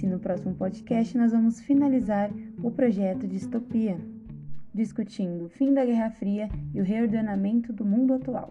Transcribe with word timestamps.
e 0.00 0.06
no 0.06 0.18
próximo 0.18 0.54
podcast 0.54 1.16
nós 1.18 1.32
vamos 1.32 1.60
finalizar 1.60 2.30
o 2.62 2.70
projeto 2.70 3.26
Distopia, 3.26 3.98
discutindo 4.72 5.44
o 5.44 5.48
fim 5.50 5.74
da 5.74 5.84
Guerra 5.84 6.10
Fria 6.10 6.48
e 6.72 6.80
o 6.80 6.84
reordenamento 6.84 7.72
do 7.72 7.84
mundo 7.84 8.14
atual. 8.14 8.48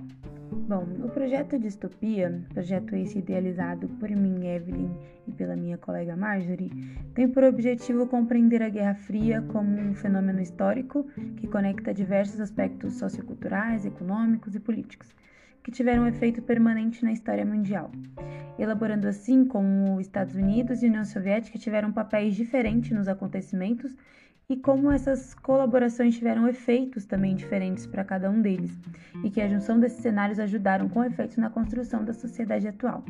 Bom, 0.52 0.86
o 1.04 1.10
projeto 1.10 1.58
Distopia, 1.58 2.44
projeto 2.54 2.96
esse 2.96 3.18
idealizado 3.18 3.88
por 4.00 4.10
mim, 4.12 4.46
Evelyn, 4.46 4.92
e 5.28 5.32
pela 5.32 5.56
minha 5.56 5.78
colega 5.78 6.16
Marjorie, 6.16 6.70
tem 7.16 7.28
por 7.28 7.44
objetivo 7.44 8.06
compreender 8.06 8.62
a 8.62 8.70
Guerra 8.70 8.94
Fria 8.94 9.42
como 9.42 9.80
um 9.80 9.96
fenômeno 9.96 10.42
histórico 10.42 11.06
que 11.38 11.48
conecta 11.48 11.94
diversos 11.94 12.40
aspectos 12.40 12.94
socioculturais, 12.96 13.86
econômicos 13.86 14.54
e 14.54 14.60
políticos, 14.60 15.16
que 15.64 15.72
tiveram 15.72 16.04
um 16.04 16.08
efeito 16.08 16.42
permanente 16.42 17.04
na 17.04 17.12
história 17.12 17.46
mundial, 17.46 17.92
elaborando 18.58 19.08
assim 19.08 19.46
como 19.46 20.00
Estados 20.00 20.36
Unidos 20.36 20.82
e 20.82 20.88
União 20.88 21.06
Soviética 21.06 21.58
tiveram 21.58 21.92
papéis 21.92 22.36
diferentes 22.36 22.92
nos 22.92 23.08
acontecimentos 23.08 23.96
e 24.52 24.58
como 24.58 24.92
essas 24.92 25.34
colaborações 25.34 26.16
tiveram 26.16 26.46
efeitos 26.46 27.06
também 27.06 27.34
diferentes 27.36 27.86
para 27.86 28.04
cada 28.04 28.30
um 28.30 28.42
deles, 28.42 28.78
e 29.24 29.30
que 29.30 29.40
a 29.40 29.48
junção 29.48 29.80
desses 29.80 30.02
cenários 30.02 30.40
ajudaram 30.40 30.90
com 30.90 31.04
efeito 31.06 31.40
na 31.40 31.50
construção 31.50 32.04
da 32.04 32.12
sociedade 32.12 32.68
atual. 32.68 33.06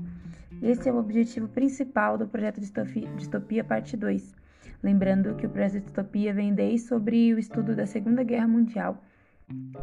Esse 0.62 0.88
é 0.88 0.94
o 0.94 1.00
objetivo 1.00 1.48
principal 1.48 2.16
do 2.16 2.28
projeto 2.28 2.60
Distopia, 2.60 3.10
Distopia 3.16 3.64
Parte 3.64 3.98
2. 3.98 4.36
Lembrando 4.84 5.34
que 5.34 5.48
o 5.48 5.50
projeto 5.50 5.86
Distopia 5.86 6.32
vem 6.32 6.54
desde 6.54 6.88
sobre 6.88 7.34
o 7.34 7.40
estudo 7.40 7.76
da 7.76 7.88
Segunda 7.88 8.22
Guerra 8.24 8.48
Mundial. 8.48 9.04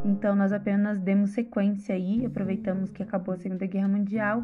Então, 0.05 0.35
nós 0.35 0.53
apenas 0.53 1.01
demos 1.01 1.31
sequência 1.31 1.95
aí, 1.95 2.25
aproveitamos 2.25 2.91
que 2.91 3.03
acabou 3.03 3.35
a 3.35 3.39
Segunda 3.39 3.67
Guerra 3.67 3.89
Mundial 3.89 4.43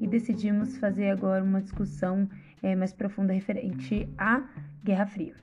e 0.00 0.06
decidimos 0.06 0.76
fazer 0.76 1.10
agora 1.10 1.42
uma 1.42 1.62
discussão 1.62 2.28
é, 2.62 2.74
mais 2.74 2.92
profunda 2.92 3.32
referente 3.32 4.08
à 4.18 4.42
Guerra 4.84 5.06
Fria. 5.06 5.34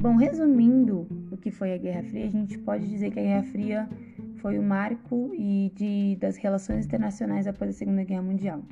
Bom, 0.00 0.16
resumindo 0.16 1.06
o 1.30 1.36
que 1.36 1.50
foi 1.50 1.74
a 1.74 1.78
Guerra 1.78 2.02
Fria, 2.02 2.26
a 2.26 2.30
gente 2.30 2.58
pode 2.58 2.88
dizer 2.88 3.12
que 3.12 3.20
a 3.20 3.22
Guerra 3.22 3.42
Fria 3.44 3.88
foi 4.36 4.58
o 4.58 4.62
marco 4.62 5.30
e 5.34 5.70
de, 5.76 6.16
das 6.16 6.36
relações 6.36 6.86
internacionais 6.86 7.46
após 7.46 7.70
a 7.70 7.72
Segunda 7.72 8.02
Guerra 8.02 8.22
Mundial. 8.22 8.62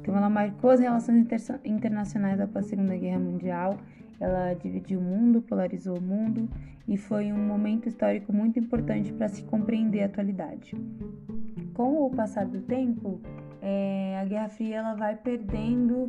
Então, 0.00 0.16
ela 0.16 0.30
marcou 0.30 0.70
as 0.70 0.78
relações 0.78 1.18
inter, 1.18 1.40
internacionais 1.64 2.40
após 2.40 2.66
a 2.66 2.68
Segunda 2.68 2.96
Guerra 2.96 3.18
Mundial, 3.18 3.78
ela 4.20 4.54
dividiu 4.54 5.00
o 5.00 5.02
mundo, 5.02 5.42
polarizou 5.42 5.98
o 5.98 6.02
mundo 6.02 6.48
e 6.88 6.96
foi 6.96 7.32
um 7.32 7.46
momento 7.46 7.88
histórico 7.88 8.32
muito 8.32 8.58
importante 8.58 9.12
para 9.12 9.28
se 9.28 9.42
compreender 9.44 10.02
a 10.02 10.06
atualidade. 10.06 10.74
Com 11.74 12.06
o 12.06 12.10
passar 12.10 12.46
do 12.46 12.60
tempo, 12.62 13.20
é, 13.60 14.18
a 14.20 14.24
Guerra 14.24 14.48
Fria 14.48 14.76
ela 14.76 14.94
vai 14.94 15.16
perdendo 15.16 16.08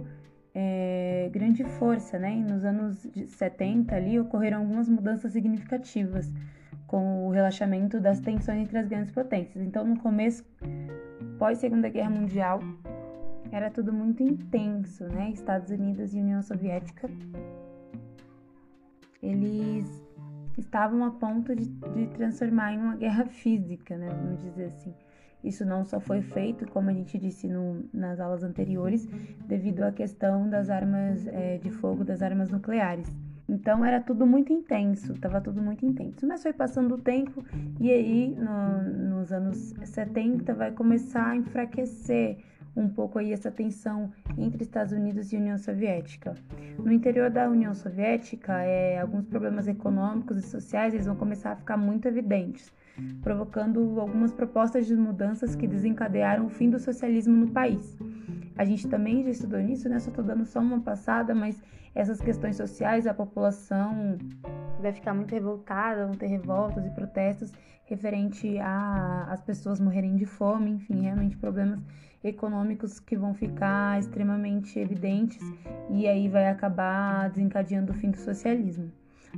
é, 0.54 1.30
grande 1.32 1.64
força, 1.64 2.18
né? 2.18 2.36
E 2.36 2.42
nos 2.42 2.64
anos 2.64 3.08
70 3.28 3.96
ali 3.96 4.20
ocorreram 4.20 4.60
algumas 4.60 4.88
mudanças 4.88 5.34
significativas 5.34 6.32
com 6.88 7.28
o 7.28 7.32
relaxamento 7.32 8.00
das 8.00 8.20
tensões 8.20 8.62
entre 8.62 8.78
as 8.78 8.88
grandes 8.88 9.12
potências. 9.12 9.64
Então, 9.64 9.84
no 9.84 10.00
começo, 10.00 10.44
pós 11.38 11.58
Segunda 11.58 11.90
Guerra 11.90 12.10
Mundial, 12.10 12.60
era 13.52 13.70
tudo 13.70 13.94
muito 13.94 14.24
intenso, 14.24 15.04
né? 15.06 15.30
Estados 15.32 15.70
Unidos 15.70 16.14
e 16.14 16.20
União 16.20 16.42
Soviética, 16.42 17.10
eles 19.22 19.86
estavam 20.58 21.04
a 21.06 21.12
ponto 21.12 21.56
de, 21.56 21.66
de 21.66 22.08
transformar 22.08 22.74
em 22.74 22.78
uma 22.78 22.96
guerra 22.96 23.26
física, 23.30 23.98
né? 23.98 24.10
Vamos 24.10 24.42
dizer 24.42 24.66
assim. 24.66 24.94
Isso 25.44 25.64
não 25.64 25.86
só 25.86 26.00
foi 26.00 26.22
feito, 26.22 26.66
como 26.72 26.90
a 26.90 26.94
gente 26.94 27.18
disse 27.18 27.48
no, 27.48 27.88
nas 27.94 28.20
aulas 28.20 28.44
anteriores, 28.44 29.08
devido 29.48 29.84
à 29.84 29.92
questão 29.92 30.50
das 30.50 30.70
armas 30.70 31.28
é, 31.28 31.58
de 31.58 31.70
fogo, 31.70 32.04
das 32.04 32.22
armas 32.22 32.50
nucleares. 32.50 33.08
Então 33.48 33.86
era 33.86 34.02
tudo 34.02 34.28
muito 34.28 34.52
intenso, 34.52 35.14
estava 35.14 35.40
tudo 35.40 35.62
muito 35.62 35.86
intenso. 35.86 36.28
Mas 36.28 36.44
foi 36.44 36.52
passando 36.52 36.96
o 36.96 36.98
tempo 36.98 37.46
e 37.80 37.90
aí 37.92 38.36
no, 38.36 38.82
nos 39.10 39.32
anos 39.32 39.74
70 39.84 40.54
vai 40.54 40.72
começar 40.72 41.28
a 41.28 41.36
enfraquecer 41.36 42.40
um 42.78 42.88
pouco 42.88 43.18
aí 43.18 43.34
essa 43.34 43.52
tensão 43.52 44.12
entre 44.38 44.64
Estados 44.64 44.94
Unidos 44.94 45.34
e 45.34 45.38
União 45.38 45.58
Soviética. 45.58 46.36
No 46.78 46.92
interior 46.92 47.30
da 47.30 47.50
União 47.50 47.74
Soviética, 47.74 48.62
é, 48.62 49.00
alguns 49.00 49.26
problemas 49.26 49.68
econômicos 49.68 50.38
e 50.38 50.42
sociais 50.44 50.94
eles 50.94 51.08
vão 51.08 51.16
começar 51.16 51.54
a 51.54 51.56
ficar 51.56 51.76
muito 51.76 52.08
evidentes 52.08 52.72
provocando 53.22 54.00
algumas 54.00 54.32
propostas 54.32 54.86
de 54.88 54.96
mudanças 54.96 55.56
que 55.56 55.68
desencadearam 55.68 56.46
o 56.46 56.50
fim 56.50 56.70
do 56.70 56.80
socialismo 56.80 57.36
no 57.36 57.52
país. 57.52 57.98
A 58.58 58.66
gente 58.66 58.88
também 58.88 59.24
já 59.24 59.30
estudou 59.30 59.60
nisso, 59.60 59.88
né? 59.88 60.00
Só 60.00 60.10
estou 60.10 60.24
dando 60.24 60.46
só 60.46 60.60
uma 60.60 60.80
passada, 60.80 61.36
mas 61.36 61.62
essas 61.94 62.20
questões 62.20 62.56
sociais, 62.56 63.06
a 63.06 63.14
população 63.14 64.18
vai 64.80 64.92
ficar 64.92 65.14
muito 65.14 65.32
revoltada, 65.32 66.06
vão 66.06 66.16
ter 66.16 66.28
revoltas 66.28 66.86
e 66.86 66.90
protestos 66.92 67.52
referente 67.86 68.58
a 68.60 69.28
as 69.30 69.42
pessoas 69.42 69.80
morrerem 69.80 70.16
de 70.16 70.26
fome, 70.26 70.72
enfim, 70.72 71.02
realmente 71.02 71.38
problemas 71.38 71.80
econômicos 72.24 73.00
que 73.00 73.16
vão 73.16 73.34
ficar 73.34 74.00
extremamente 74.00 74.78
evidentes 74.78 75.42
e 75.90 76.08
aí 76.08 76.28
vai 76.28 76.48
acabar 76.50 77.30
desencadeando 77.30 77.92
o 77.92 77.96
fim 77.96 78.12
do 78.12 78.18
socialismo. 78.18 78.92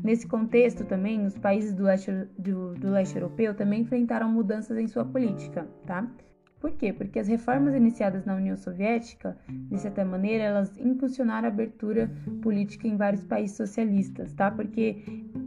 Nesse 0.03 0.27
contexto 0.27 0.85
também, 0.85 1.25
os 1.25 1.37
países 1.37 1.73
do 1.73 1.83
leste, 1.83 2.11
do, 2.37 2.73
do 2.75 2.91
leste 2.91 3.15
europeu 3.15 3.53
também 3.53 3.81
enfrentaram 3.81 4.31
mudanças 4.31 4.77
em 4.77 4.87
sua 4.87 5.05
política, 5.05 5.67
tá? 5.85 6.07
Por 6.59 6.71
quê? 6.71 6.91
Porque 6.91 7.19
as 7.19 7.27
reformas 7.27 7.73
iniciadas 7.73 8.25
na 8.25 8.35
União 8.35 8.57
Soviética, 8.57 9.37
de 9.47 9.77
certa 9.77 10.03
maneira, 10.03 10.43
elas 10.43 10.77
impulsionaram 10.77 11.47
a 11.47 11.51
abertura 11.51 12.11
política 12.41 12.85
em 12.85 12.97
vários 12.97 13.23
países 13.23 13.55
socialistas, 13.55 14.33
tá? 14.33 14.51
Porque 14.51 15.01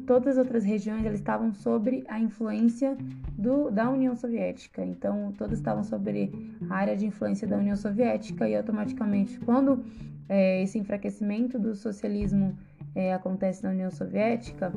todas 0.07 0.39
as 0.39 0.39
outras 0.39 0.65
regiões 0.65 1.05
elas 1.05 1.19
estavam 1.19 1.53
sob 1.53 2.03
a 2.09 2.19
influência 2.19 2.97
do, 3.37 3.71
da 3.71 3.91
União 3.91 4.17
Soviética. 4.17 4.83
Então, 4.83 5.35
todas 5.37 5.59
estavam 5.59 5.85
sobre 5.85 6.33
a 6.71 6.75
área 6.75 6.97
de 6.97 7.05
influência 7.05 7.47
da 7.47 7.59
União 7.59 7.77
Soviética 7.77 8.49
e 8.49 8.57
automaticamente, 8.57 9.39
quando 9.41 9.85
é, 10.31 10.63
esse 10.63 10.79
enfraquecimento 10.79 11.59
do 11.59 11.75
socialismo 11.75 12.57
é, 12.95 13.13
acontece 13.13 13.63
na 13.63 13.71
União 13.71 13.91
Soviética, 13.91 14.73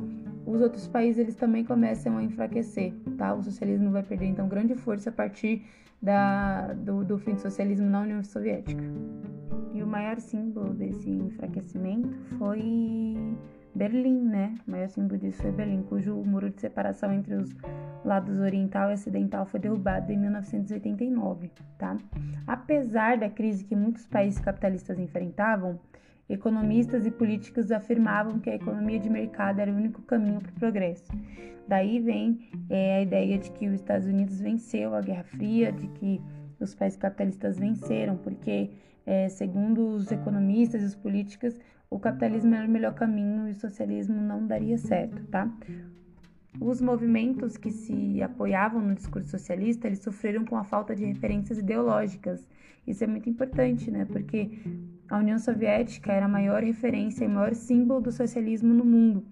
os 0.46 0.60
outros 0.60 0.86
países 0.86 1.18
eles 1.18 1.34
também 1.34 1.64
começam 1.64 2.16
a 2.16 2.22
enfraquecer, 2.22 2.94
tá? 3.18 3.34
O 3.34 3.42
socialismo 3.42 3.90
vai 3.90 4.02
perder 4.02 4.26
então 4.26 4.48
grande 4.48 4.74
força 4.74 5.10
a 5.10 5.12
partir 5.12 5.64
da, 6.00 6.72
do, 6.74 7.04
do 7.04 7.18
fim 7.18 7.34
do 7.34 7.40
socialismo 7.40 7.88
na 7.88 8.00
União 8.00 8.22
Soviética. 8.22 8.82
E 9.74 9.82
o 9.82 9.86
maior 9.86 10.18
símbolo 10.20 10.72
desse 10.72 11.10
enfraquecimento 11.10 12.16
foi 12.38 13.16
Berlim, 13.74 14.22
né? 14.22 14.54
O 14.66 14.70
maior 14.70 14.88
símbolo 14.88 15.18
disso 15.18 15.42
foi 15.42 15.52
Berlim, 15.52 15.82
cujo 15.82 16.14
muro 16.14 16.48
de 16.48 16.60
separação 16.60 17.12
entre 17.12 17.34
os 17.34 17.54
lados 18.04 18.38
oriental 18.38 18.90
e 18.90 18.94
ocidental 18.94 19.44
foi 19.44 19.60
derrubado 19.60 20.10
em 20.12 20.16
1989, 20.16 21.50
tá? 21.76 21.96
Apesar 22.46 23.18
da 23.18 23.28
crise 23.28 23.64
que 23.64 23.76
muitos 23.76 24.06
países 24.06 24.40
capitalistas 24.40 24.98
enfrentavam, 24.98 25.78
Economistas 26.28 27.06
e 27.06 27.10
políticos 27.10 27.70
afirmavam 27.70 28.40
que 28.40 28.50
a 28.50 28.56
economia 28.56 28.98
de 28.98 29.08
mercado 29.08 29.60
era 29.60 29.70
o 29.70 29.76
único 29.76 30.02
caminho 30.02 30.40
para 30.40 30.50
o 30.50 30.54
progresso. 30.54 31.12
Daí 31.68 32.00
vem 32.00 32.48
é, 32.68 32.96
a 32.96 33.02
ideia 33.02 33.38
de 33.38 33.50
que 33.52 33.68
os 33.68 33.74
Estados 33.74 34.06
Unidos 34.06 34.40
venceu 34.40 34.94
a 34.94 35.00
Guerra 35.00 35.24
Fria, 35.24 35.72
de 35.72 35.86
que 35.88 36.20
os 36.58 36.74
países 36.74 36.98
capitalistas 36.98 37.58
venceram, 37.58 38.16
porque, 38.16 38.70
é, 39.04 39.28
segundo 39.28 39.86
os 39.86 40.10
economistas 40.10 40.82
e 40.82 40.86
os 40.86 40.94
políticos, 40.94 41.58
o 41.88 41.98
capitalismo 41.98 42.54
era 42.54 42.66
o 42.66 42.70
melhor 42.70 42.94
caminho 42.94 43.48
e 43.48 43.52
o 43.52 43.54
socialismo 43.54 44.20
não 44.20 44.46
daria 44.46 44.78
certo, 44.78 45.22
tá? 45.26 45.48
Os 46.60 46.80
movimentos 46.80 47.56
que 47.56 47.70
se 47.70 48.20
apoiavam 48.22 48.80
no 48.80 48.94
discurso 48.94 49.28
socialista, 49.28 49.86
eles 49.86 50.00
sofreram 50.00 50.44
com 50.44 50.56
a 50.56 50.64
falta 50.64 50.96
de 50.96 51.04
referências 51.04 51.58
ideológicas. 51.58 52.46
Isso 52.86 53.04
é 53.04 53.06
muito 53.06 53.28
importante, 53.28 53.90
né? 53.90 54.06
Porque 54.06 54.50
a 55.08 55.18
União 55.18 55.38
Soviética 55.38 56.12
era 56.12 56.26
a 56.26 56.28
maior 56.28 56.62
referência 56.62 57.24
e 57.24 57.28
maior 57.28 57.54
símbolo 57.54 58.00
do 58.00 58.12
socialismo 58.12 58.72
no 58.72 58.84
mundo. 58.84 59.24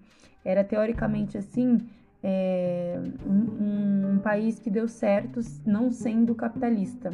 Era 0.43 0.63
teoricamente 0.63 1.37
assim 1.37 1.79
é, 2.23 2.99
um, 3.25 4.15
um, 4.15 4.19
país 4.19 4.57
que 4.57 4.69
deu 4.69 4.87
certo 4.87 5.39
não 5.65 5.91
sendo 5.91 6.33
capitalista, 6.33 7.11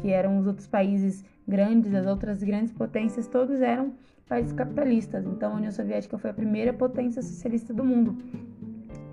que 0.00 0.10
eram 0.10 0.38
os 0.38 0.46
outros 0.46 0.66
países 0.66 1.24
grandes, 1.46 1.94
as 1.94 2.06
outras 2.06 2.42
grandes 2.42 2.72
potências, 2.72 3.26
todos 3.26 3.60
eram 3.60 3.94
países 4.28 4.52
capitalistas. 4.52 5.26
Então 5.26 5.52
a 5.52 5.56
União 5.56 5.70
Soviética 5.70 6.16
foi 6.16 6.30
a 6.30 6.34
primeira 6.34 6.72
potência 6.72 7.22
socialista 7.22 7.74
do 7.74 7.84
mundo. 7.84 8.16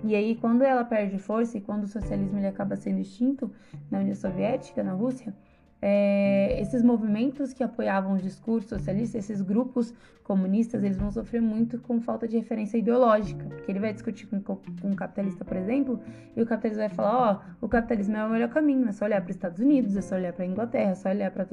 E 0.04 0.14
aí, 0.14 0.36
quando 0.36 0.62
ela 0.62 0.84
perde 0.84 1.18
força 1.18 1.58
e 1.58 1.60
quando 1.60 1.84
o 1.84 1.88
socialismo 1.88 2.38
ele 2.38 2.46
acaba 2.46 2.76
sendo 2.76 3.00
extinto 3.00 3.50
na 3.90 3.98
União 3.98 4.14
Soviética, 4.14 4.82
na 4.82 4.92
Rússia, 4.92 5.34
é, 5.80 6.60
esses 6.60 6.82
movimentos 6.82 7.52
que 7.52 7.62
apoiavam 7.62 8.14
o 8.14 8.18
discurso 8.18 8.70
socialista, 8.70 9.18
esses 9.18 9.40
grupos 9.40 9.94
comunistas, 10.28 10.84
eles 10.84 10.98
vão 10.98 11.10
sofrer 11.10 11.40
muito 11.40 11.78
com 11.78 12.02
falta 12.02 12.28
de 12.28 12.36
referência 12.36 12.76
ideológica, 12.76 13.46
porque 13.46 13.72
ele 13.72 13.80
vai 13.80 13.94
discutir 13.94 14.26
com, 14.26 14.42
com 14.42 14.60
um 14.84 14.94
capitalista, 14.94 15.42
por 15.42 15.56
exemplo, 15.56 15.98
e 16.36 16.42
o 16.42 16.44
capitalista 16.44 16.86
vai 16.86 16.94
falar, 16.94 17.16
ó, 17.16 17.40
oh, 17.62 17.64
o 17.64 17.68
capitalismo 17.68 18.14
é 18.14 18.26
o 18.26 18.28
melhor 18.28 18.50
caminho, 18.50 18.86
é 18.86 18.92
só 18.92 19.06
olhar 19.06 19.22
para 19.22 19.30
os 19.30 19.36
Estados 19.36 19.58
Unidos, 19.58 19.96
é 19.96 20.02
só 20.02 20.16
olhar 20.16 20.34
para 20.34 20.44
a 20.44 20.46
Inglaterra, 20.46 20.90
é 20.90 20.94
só 20.94 21.08
olhar 21.08 21.30
para 21.30 21.46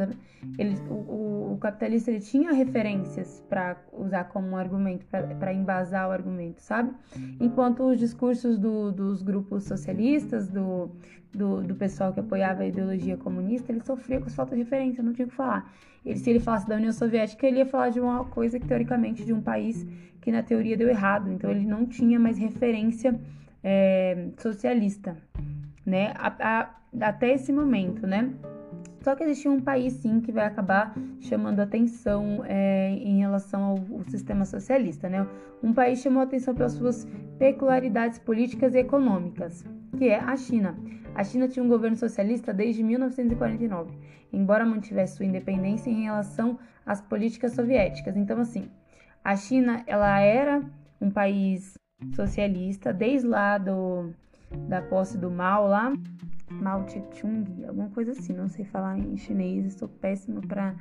o, 0.89 0.93
o, 0.93 1.53
o, 1.53 1.57
capitalista 1.57 2.11
ele 2.11 2.19
tinha 2.19 2.51
referências 2.51 3.41
para 3.47 3.77
usar 3.93 4.25
como 4.25 4.49
um 4.49 4.57
argumento, 4.57 5.05
para 5.05 5.53
embasar 5.53 6.09
o 6.09 6.11
argumento, 6.11 6.59
sabe? 6.59 6.91
Enquanto 7.39 7.81
os 7.83 7.97
discursos 7.97 8.59
do, 8.59 8.91
dos 8.91 9.21
grupos 9.23 9.63
socialistas, 9.63 10.49
do, 10.49 10.91
do, 11.35 11.61
do, 11.61 11.75
pessoal 11.75 12.13
que 12.13 12.19
apoiava 12.19 12.63
a 12.63 12.67
ideologia 12.67 13.17
comunista, 13.17 13.71
ele 13.71 13.81
sofria 13.81 14.19
com 14.19 14.29
falta 14.29 14.55
de 14.55 14.63
referência, 14.63 15.03
não 15.03 15.13
tinha 15.13 15.25
o 15.25 15.29
que 15.29 15.35
falar. 15.35 15.71
Ele, 16.05 16.17
se 16.17 16.29
ele 16.29 16.39
falasse 16.39 16.67
da 16.67 16.75
União 16.75 16.91
Soviética, 16.91 17.45
ele 17.45 17.57
ia 17.57 17.65
falar 17.65 17.89
de 17.89 17.99
uma 17.99 18.25
coisa 18.25 18.59
que, 18.59 18.67
teoricamente, 18.67 19.25
de 19.25 19.33
um 19.33 19.41
país 19.41 19.85
que, 20.21 20.31
na 20.31 20.41
teoria, 20.41 20.77
deu 20.77 20.87
errado. 20.87 21.31
Então, 21.31 21.49
ele 21.49 21.65
não 21.65 21.85
tinha 21.85 22.19
mais 22.19 22.37
referência 22.37 23.19
é, 23.63 24.29
socialista, 24.37 25.17
né? 25.85 26.13
A, 26.15 26.27
a, 26.39 27.07
até 27.07 27.33
esse 27.33 27.51
momento, 27.51 28.05
né? 28.07 28.31
Só 29.05 29.13
que 29.13 29.23
existia 29.23 29.51
um 29.51 29.61
país, 29.61 29.93
sim, 29.93 30.19
que 30.19 30.31
vai 30.31 30.47
acabar 30.47 30.95
chamando 31.19 31.59
atenção 31.59 32.43
é, 32.43 32.89
em 32.89 33.19
relação 33.19 33.61
ao, 33.61 33.77
ao, 33.99 34.03
sistema 34.09 34.45
socialista, 34.45 35.07
né? 35.07 35.27
Um 35.61 35.71
país 35.73 35.99
chamou 35.99 36.23
atenção 36.23 36.55
pelas 36.55 36.71
suas 36.71 37.07
peculiaridades 37.37 38.17
políticas 38.17 38.73
e 38.73 38.79
econômicas, 38.79 39.63
que 39.95 40.09
é 40.09 40.19
a 40.19 40.35
China. 40.35 40.75
A 41.13 41.23
China 41.23 41.47
tinha 41.47 41.63
um 41.63 41.67
governo 41.67 41.95
socialista 41.95 42.51
desde 42.51 42.81
1949, 42.81 43.95
embora 44.33 44.65
mantivesse 44.65 45.17
sua 45.17 45.25
independência 45.27 45.91
em 45.91 46.05
relação 46.05 46.57
às 46.83 46.99
políticas 46.99 47.51
soviéticas. 47.51 48.17
Então, 48.17 48.39
assim, 48.41 48.71
a 49.23 49.35
China 49.35 49.83
ela 49.85 50.19
era 50.19 50.63
um 50.99 51.11
país 51.11 51.77
socialista 52.15 52.91
desde 52.91 53.27
lá 53.27 53.59
do, 53.59 54.15
da 54.67 54.81
posse 54.81 55.17
do 55.17 55.29
Mao 55.29 55.67
lá, 55.67 55.93
Mao 56.49 56.83
Tse-tung, 56.83 57.65
alguma 57.67 57.89
coisa 57.89 58.11
assim, 58.11 58.33
não 58.33 58.47
sei 58.47 58.65
falar 58.65 58.97
em 58.97 59.17
chinês, 59.17 59.65
estou 59.65 59.87
péssima 59.87 60.41
para 60.41 60.75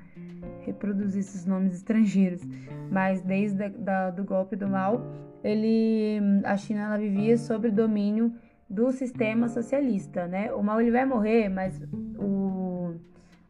reproduzir 0.61 1.20
esses 1.20 1.46
nomes 1.46 1.75
estrangeiros, 1.75 2.43
mas 2.90 3.22
desde 3.22 3.69
da, 3.70 4.11
do 4.11 4.25
golpe 4.25 4.56
do 4.56 4.69
Mao, 4.69 5.00
ele, 5.43 6.20
a 6.44 6.56
China 6.56 6.82
ela 6.82 6.99
vivia 6.99 7.37
sob 7.37 7.70
domínio 7.70 8.34
do 8.69 8.90
sistema 8.93 9.49
socialista, 9.49 10.26
né? 10.26 10.52
O 10.52 10.62
mal 10.62 10.81
ele 10.81 10.90
vai 10.90 11.05
morrer, 11.05 11.49
mas 11.49 11.81
o, 12.19 12.94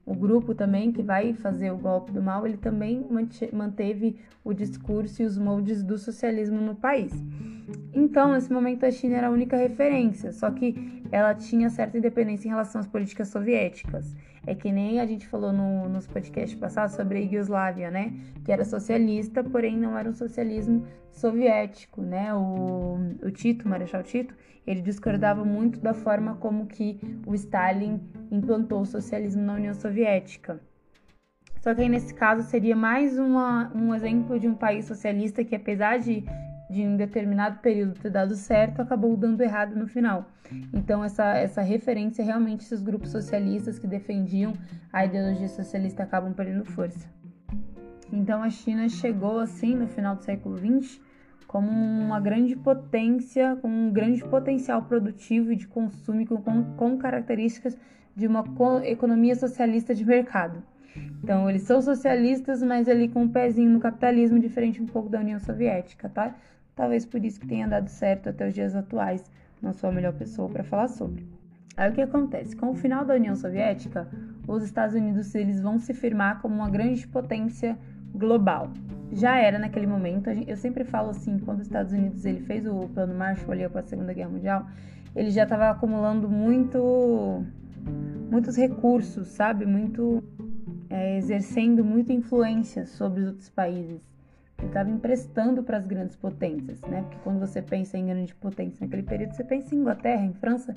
o 0.04 0.14
grupo 0.14 0.54
também 0.54 0.92
que 0.92 1.02
vai 1.02 1.32
fazer 1.34 1.70
o 1.70 1.78
golpe 1.78 2.12
do 2.12 2.22
mal, 2.22 2.46
ele 2.46 2.56
também 2.56 3.06
manteve 3.52 4.18
o 4.44 4.52
discurso 4.52 5.22
e 5.22 5.24
os 5.24 5.38
moldes 5.38 5.82
do 5.82 5.96
socialismo 5.96 6.60
no 6.60 6.74
país. 6.74 7.12
Então, 7.92 8.32
nesse 8.32 8.52
momento, 8.52 8.84
a 8.84 8.90
China 8.90 9.16
era 9.16 9.28
a 9.28 9.30
única 9.30 9.56
referência, 9.56 10.32
só 10.32 10.50
que 10.50 11.02
ela 11.10 11.34
tinha 11.34 11.70
certa 11.70 11.96
independência 11.96 12.48
em 12.48 12.50
relação 12.50 12.80
às 12.80 12.86
políticas 12.86 13.28
soviéticas. 13.28 14.14
É 14.46 14.54
que 14.54 14.70
nem 14.70 15.00
a 15.00 15.06
gente 15.06 15.26
falou 15.26 15.52
no, 15.52 15.88
nos 15.88 16.06
podcasts 16.06 16.58
passados 16.58 16.94
sobre 16.94 17.18
a 17.18 17.20
Iugoslávia, 17.22 17.90
né? 17.90 18.12
Que 18.44 18.52
era 18.52 18.64
socialista, 18.64 19.42
porém 19.42 19.78
não 19.78 19.96
era 19.96 20.08
um 20.08 20.14
socialismo 20.14 20.86
soviético, 21.10 22.02
né? 22.02 22.34
O, 22.34 22.98
o 23.22 23.30
Tito, 23.30 23.64
o 23.64 23.68
Marechal 23.68 24.02
Tito, 24.02 24.34
ele 24.66 24.82
discordava 24.82 25.44
muito 25.44 25.80
da 25.80 25.94
forma 25.94 26.36
como 26.36 26.66
que 26.66 27.00
o 27.26 27.34
Stalin 27.34 28.00
implantou 28.30 28.82
o 28.82 28.86
socialismo 28.86 29.42
na 29.42 29.54
União 29.54 29.72
Soviética. 29.72 30.60
Só 31.60 31.74
que 31.74 31.80
aí 31.80 31.88
nesse 31.88 32.12
caso 32.12 32.42
seria 32.42 32.76
mais 32.76 33.18
uma, 33.18 33.72
um 33.74 33.94
exemplo 33.94 34.38
de 34.38 34.46
um 34.46 34.54
país 34.54 34.84
socialista 34.84 35.42
que 35.42 35.54
apesar 35.54 35.98
de 35.98 36.22
de 36.70 36.82
um 36.82 36.96
determinado 36.96 37.58
período 37.58 37.94
ter 37.94 38.10
dado 38.10 38.34
certo, 38.34 38.80
acabou 38.80 39.16
dando 39.16 39.40
errado 39.42 39.76
no 39.76 39.86
final. 39.86 40.28
Então, 40.72 41.04
essa, 41.04 41.36
essa 41.36 41.62
referência, 41.62 42.24
realmente, 42.24 42.64
esses 42.64 42.82
grupos 42.82 43.10
socialistas 43.10 43.78
que 43.78 43.86
defendiam 43.86 44.52
a 44.92 45.04
ideologia 45.04 45.48
socialista 45.48 46.02
acabam 46.02 46.32
perdendo 46.32 46.64
força. 46.64 47.08
Então, 48.12 48.42
a 48.42 48.50
China 48.50 48.88
chegou, 48.88 49.38
assim, 49.38 49.74
no 49.74 49.86
final 49.88 50.16
do 50.16 50.22
século 50.22 50.56
XX, 50.56 51.00
como 51.46 51.70
uma 51.70 52.20
grande 52.20 52.56
potência, 52.56 53.56
com 53.62 53.68
um 53.68 53.92
grande 53.92 54.24
potencial 54.24 54.82
produtivo 54.82 55.52
e 55.52 55.56
de 55.56 55.66
consumo, 55.66 56.26
com, 56.26 56.64
com 56.76 56.98
características 56.98 57.76
de 58.14 58.26
uma 58.26 58.44
economia 58.84 59.34
socialista 59.34 59.94
de 59.94 60.04
mercado. 60.04 60.62
Então, 61.22 61.48
eles 61.48 61.62
são 61.62 61.80
socialistas, 61.82 62.62
mas 62.62 62.88
ali 62.88 63.08
com 63.08 63.22
um 63.22 63.28
pezinho 63.28 63.70
no 63.70 63.80
capitalismo, 63.80 64.38
diferente 64.38 64.80
um 64.80 64.86
pouco 64.86 65.08
da 65.08 65.18
União 65.18 65.40
Soviética, 65.40 66.08
tá? 66.08 66.34
Talvez 66.74 67.06
por 67.06 67.24
isso 67.24 67.40
que 67.40 67.46
tenha 67.46 67.68
dado 67.68 67.88
certo 67.88 68.28
até 68.28 68.48
os 68.48 68.54
dias 68.54 68.74
atuais. 68.74 69.30
Não 69.62 69.72
sou 69.72 69.90
a 69.90 69.92
melhor 69.92 70.12
pessoa 70.12 70.48
para 70.48 70.64
falar 70.64 70.88
sobre. 70.88 71.26
Aí 71.76 71.90
o 71.90 71.92
que 71.92 72.02
acontece? 72.02 72.54
Com 72.54 72.70
o 72.70 72.74
final 72.74 73.04
da 73.04 73.14
União 73.14 73.34
Soviética, 73.34 74.08
os 74.46 74.62
Estados 74.62 74.94
Unidos 74.94 75.34
eles 75.34 75.60
vão 75.60 75.78
se 75.78 75.92
firmar 75.92 76.40
como 76.40 76.54
uma 76.54 76.70
grande 76.70 77.06
potência 77.06 77.76
global. 78.14 78.70
Já 79.12 79.36
era 79.36 79.58
naquele 79.58 79.86
momento, 79.86 80.30
eu 80.30 80.56
sempre 80.56 80.84
falo 80.84 81.10
assim, 81.10 81.38
quando 81.38 81.60
os 81.60 81.66
Estados 81.66 81.92
Unidos 81.92 82.24
ele 82.24 82.40
fez 82.40 82.66
o 82.66 82.88
plano 82.88 83.14
Marshall 83.14 83.52
ali 83.52 83.68
para 83.68 83.80
a 83.80 83.84
Segunda 83.84 84.12
Guerra 84.12 84.30
Mundial, 84.30 84.66
ele 85.14 85.30
já 85.30 85.44
estava 85.44 85.70
acumulando 85.70 86.28
muito 86.28 87.44
muitos 88.30 88.56
recursos, 88.56 89.28
sabe? 89.28 89.66
Muito 89.66 90.22
é, 90.88 91.16
exercendo 91.18 91.84
muita 91.84 92.12
influência 92.12 92.86
sobre 92.86 93.20
os 93.20 93.26
outros 93.28 93.48
países. 93.48 94.13
Estava 94.62 94.90
emprestando 94.90 95.62
para 95.62 95.76
as 95.76 95.86
grandes 95.86 96.16
potências, 96.16 96.80
né? 96.82 97.02
Porque 97.02 97.18
quando 97.22 97.40
você 97.40 97.60
pensa 97.60 97.98
em 97.98 98.06
grande 98.06 98.34
potência 98.34 98.84
naquele 98.84 99.02
período, 99.02 99.34
você 99.34 99.44
pensa 99.44 99.74
em 99.74 99.78
Inglaterra, 99.78 100.24
em 100.24 100.32
França, 100.32 100.74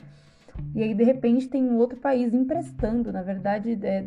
e 0.76 0.84
aí 0.84 0.94
de 0.94 1.04
repente 1.04 1.48
tem 1.48 1.64
um 1.64 1.78
outro 1.78 1.98
país 1.98 2.34
emprestando, 2.34 3.12
na 3.12 3.22
verdade, 3.22 3.78
é, 3.84 4.06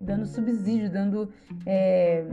dando 0.00 0.26
subsídio, 0.26 0.90
dando 0.90 1.30
é, 1.66 2.24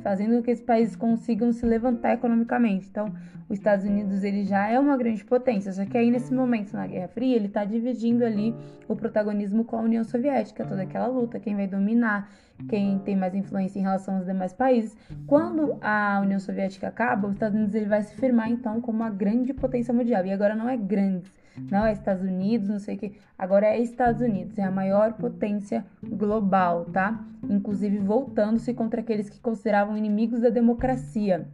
fazendo 0.00 0.36
com 0.36 0.42
que 0.42 0.50
esses 0.50 0.64
países 0.64 0.96
consigam 0.96 1.52
se 1.52 1.64
levantar 1.64 2.14
economicamente. 2.14 2.88
Então, 2.88 3.12
os 3.48 3.58
Estados 3.58 3.84
Unidos 3.84 4.22
ele 4.22 4.44
já 4.44 4.68
é 4.68 4.78
uma 4.78 4.96
grande 4.96 5.24
potência, 5.24 5.72
só 5.72 5.84
que 5.84 5.96
aí 5.96 6.10
nesse 6.10 6.32
momento 6.34 6.74
na 6.74 6.86
Guerra 6.86 7.08
Fria 7.08 7.34
ele 7.34 7.46
está 7.46 7.64
dividindo 7.64 8.24
ali 8.24 8.54
o 8.86 8.94
protagonismo 8.94 9.64
com 9.64 9.76
a 9.76 9.80
União 9.80 10.04
Soviética, 10.04 10.64
toda 10.64 10.82
aquela 10.82 11.06
luta, 11.06 11.40
quem 11.40 11.56
vai 11.56 11.66
dominar, 11.66 12.30
quem 12.68 12.98
tem 12.98 13.16
mais 13.16 13.34
influência 13.34 13.78
em 13.78 13.82
relação 13.82 14.16
aos 14.16 14.26
demais 14.26 14.52
países. 14.52 14.96
Quando 15.26 15.78
a 15.80 16.20
União 16.22 16.38
Soviética 16.38 16.88
acaba, 16.88 17.28
os 17.28 17.34
Estados 17.34 17.56
Unidos 17.56 17.74
ele 17.74 17.86
vai 17.86 18.02
se 18.02 18.14
firmar 18.16 18.50
então 18.50 18.80
como 18.80 18.98
uma 18.98 19.10
grande 19.10 19.54
potência 19.54 19.94
mundial. 19.94 20.26
E 20.26 20.32
agora 20.32 20.54
não 20.54 20.68
é 20.68 20.76
grande, 20.76 21.32
não 21.70 21.86
é 21.86 21.92
Estados 21.92 22.22
Unidos, 22.22 22.68
não 22.68 22.78
sei 22.78 22.96
o 22.96 22.98
que. 22.98 23.12
Agora 23.38 23.66
é 23.66 23.78
Estados 23.78 24.20
Unidos, 24.20 24.58
é 24.58 24.62
a 24.62 24.70
maior 24.70 25.14
potência 25.14 25.84
global, 26.02 26.86
tá? 26.86 27.24
Inclusive 27.48 27.98
voltando-se 27.98 28.72
contra 28.74 29.00
aqueles 29.00 29.28
que 29.28 29.40
consideravam 29.40 29.96
inimigos 29.96 30.40
da 30.40 30.50
democracia, 30.50 31.46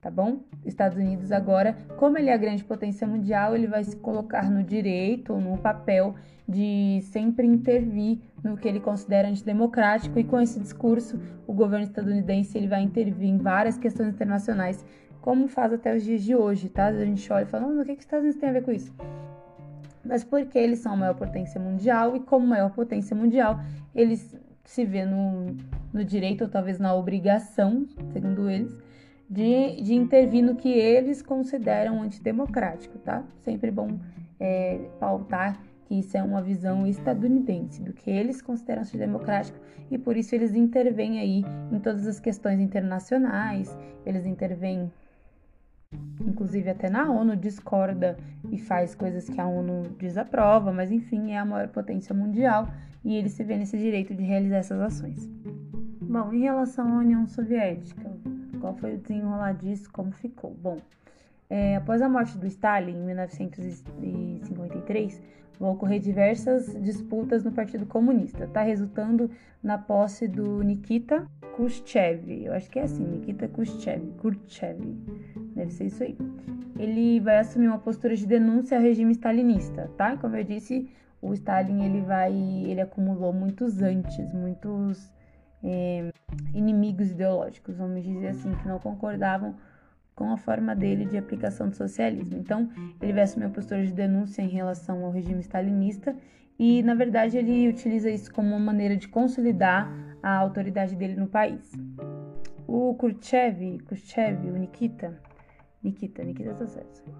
tá 0.00 0.10
bom? 0.10 0.40
Estados 0.64 0.98
Unidos 0.98 1.32
agora, 1.32 1.76
como 1.96 2.18
ele 2.18 2.30
é 2.30 2.34
a 2.34 2.38
grande 2.38 2.64
potência 2.64 3.06
mundial, 3.06 3.54
ele 3.54 3.66
vai 3.66 3.84
se 3.84 3.96
colocar 3.96 4.50
no 4.50 4.62
direito, 4.62 5.34
no 5.36 5.56
papel 5.58 6.14
de 6.50 7.00
sempre 7.04 7.46
intervir 7.46 8.18
no 8.42 8.56
que 8.56 8.66
ele 8.66 8.80
considera 8.80 9.28
antidemocrático 9.28 10.18
e 10.18 10.24
com 10.24 10.40
esse 10.40 10.58
discurso 10.58 11.20
o 11.46 11.52
governo 11.52 11.84
estadunidense 11.84 12.58
ele 12.58 12.66
vai 12.66 12.82
intervir 12.82 13.28
em 13.28 13.38
várias 13.38 13.78
questões 13.78 14.08
internacionais, 14.08 14.84
como 15.20 15.46
faz 15.46 15.72
até 15.72 15.94
os 15.94 16.02
dias 16.02 16.22
de 16.22 16.34
hoje, 16.34 16.68
tá? 16.68 16.86
A 16.86 17.04
gente 17.04 17.32
olha 17.32 17.44
e 17.44 17.46
fala, 17.46 17.66
o 17.66 17.84
que, 17.84 17.92
que 17.92 17.92
os 17.92 18.00
Estados 18.00 18.24
Unidos 18.24 18.40
tem 18.40 18.48
a 18.48 18.52
ver 18.52 18.64
com 18.64 18.72
isso? 18.72 18.92
Mas 20.10 20.24
porque 20.24 20.58
eles 20.58 20.80
são 20.80 20.94
a 20.94 20.96
maior 20.96 21.14
potência 21.14 21.60
mundial 21.60 22.16
e 22.16 22.20
como 22.20 22.44
maior 22.44 22.70
potência 22.70 23.14
mundial, 23.14 23.60
eles 23.94 24.36
se 24.64 24.84
vê 24.84 25.04
no, 25.04 25.56
no 25.92 26.04
direito 26.04 26.42
ou 26.42 26.50
talvez 26.50 26.80
na 26.80 26.92
obrigação, 26.92 27.86
segundo 28.12 28.50
eles, 28.50 28.76
de, 29.28 29.80
de 29.80 29.94
intervir 29.94 30.42
no 30.44 30.56
que 30.56 30.68
eles 30.68 31.22
consideram 31.22 32.02
antidemocrático, 32.02 32.98
tá? 32.98 33.22
Sempre 33.44 33.70
bom 33.70 34.00
é, 34.40 34.80
pautar 34.98 35.60
que 35.84 35.94
isso 35.94 36.16
é 36.16 36.22
uma 36.24 36.42
visão 36.42 36.88
estadunidense 36.88 37.80
do 37.80 37.92
que 37.92 38.10
eles 38.10 38.42
consideram 38.42 38.82
antidemocrático 38.82 39.60
e 39.92 39.96
por 39.96 40.16
isso 40.16 40.34
eles 40.34 40.56
intervêm 40.56 41.20
aí 41.20 41.44
em 41.70 41.78
todas 41.78 42.08
as 42.08 42.18
questões 42.18 42.58
internacionais, 42.58 43.78
eles 44.04 44.26
intervêm 44.26 44.90
Inclusive, 46.40 46.70
até 46.70 46.88
na 46.88 47.10
ONU 47.10 47.36
discorda 47.36 48.16
e 48.50 48.58
faz 48.58 48.94
coisas 48.94 49.28
que 49.28 49.40
a 49.40 49.46
ONU 49.46 49.90
desaprova, 49.98 50.72
mas 50.72 50.90
enfim, 50.90 51.32
é 51.32 51.38
a 51.38 51.44
maior 51.44 51.68
potência 51.68 52.14
mundial 52.14 52.68
e 53.04 53.16
ele 53.16 53.28
se 53.28 53.42
vê 53.42 53.56
nesse 53.56 53.76
direito 53.76 54.14
de 54.14 54.22
realizar 54.22 54.58
essas 54.58 54.80
ações. 54.80 55.28
Bom, 56.00 56.32
em 56.32 56.40
relação 56.40 56.86
à 56.88 56.98
União 56.98 57.26
Soviética, 57.26 58.10
qual 58.60 58.74
foi 58.76 58.94
o 58.94 58.98
desenrolar 58.98 59.52
disso, 59.52 59.90
como 59.92 60.12
ficou? 60.12 60.54
Bom, 60.54 60.78
é, 61.50 61.76
após 61.76 62.00
a 62.00 62.08
morte 62.08 62.38
do 62.38 62.46
Stalin, 62.46 62.92
em 62.92 63.04
1953, 63.06 65.20
vão 65.58 65.72
ocorrer 65.72 65.98
diversas 65.98 66.80
disputas 66.80 67.42
no 67.44 67.50
Partido 67.50 67.84
Comunista, 67.84 68.46
tá? 68.46 68.62
Resultando 68.62 69.28
na 69.62 69.76
posse 69.76 70.26
do 70.28 70.62
Nikita 70.62 71.26
Khrushchev. 71.56 72.44
Eu 72.44 72.52
acho 72.54 72.70
que 72.70 72.78
é 72.78 72.84
assim, 72.84 73.04
Nikita 73.04 73.48
Khrushchev. 73.48 74.12
Khrushchev. 74.18 74.78
Deve 75.54 75.72
ser 75.72 75.86
isso 75.86 76.04
aí. 76.04 76.16
Ele 76.78 77.18
vai 77.20 77.38
assumir 77.38 77.66
uma 77.66 77.78
postura 77.78 78.16
de 78.16 78.26
denúncia 78.26 78.78
ao 78.78 78.82
regime 78.82 79.12
stalinista, 79.12 79.90
tá? 79.98 80.16
Como 80.16 80.36
eu 80.36 80.44
disse, 80.44 80.88
o 81.20 81.34
Stalin 81.34 81.84
ele 81.84 82.00
vai, 82.00 82.32
ele 82.32 82.80
acumulou 82.80 83.32
muitos 83.32 83.82
antes, 83.82 84.32
muitos 84.32 85.12
é, 85.62 86.10
inimigos 86.54 87.10
ideológicos, 87.10 87.76
vamos 87.76 88.02
dizer 88.02 88.28
assim, 88.28 88.54
que 88.54 88.68
não 88.68 88.78
concordavam 88.78 89.54
com 90.20 90.30
a 90.30 90.36
forma 90.36 90.76
dele 90.76 91.06
de 91.06 91.16
aplicação 91.16 91.70
do 91.70 91.74
socialismo. 91.74 92.36
Então, 92.36 92.68
ele 93.00 93.18
assumir 93.18 93.46
uma 93.46 93.54
postura 93.54 93.82
de 93.86 93.90
denúncia 93.90 94.42
em 94.42 94.48
relação 94.48 95.02
ao 95.02 95.10
regime 95.10 95.40
stalinista 95.40 96.14
e, 96.58 96.82
na 96.82 96.94
verdade, 96.94 97.38
ele 97.38 97.66
utiliza 97.66 98.10
isso 98.10 98.30
como 98.30 98.50
uma 98.50 98.58
maneira 98.58 98.98
de 98.98 99.08
consolidar 99.08 99.90
a 100.22 100.36
autoridade 100.36 100.94
dele 100.94 101.16
no 101.16 101.26
país. 101.26 101.72
O 102.68 102.94
Khrushchev, 102.96 103.78
Khrushchev, 103.86 104.50
o 104.50 104.58
Nikita, 104.58 105.18
Nikita, 105.82 106.22
Nikita 106.22 106.52
tá 106.52 106.66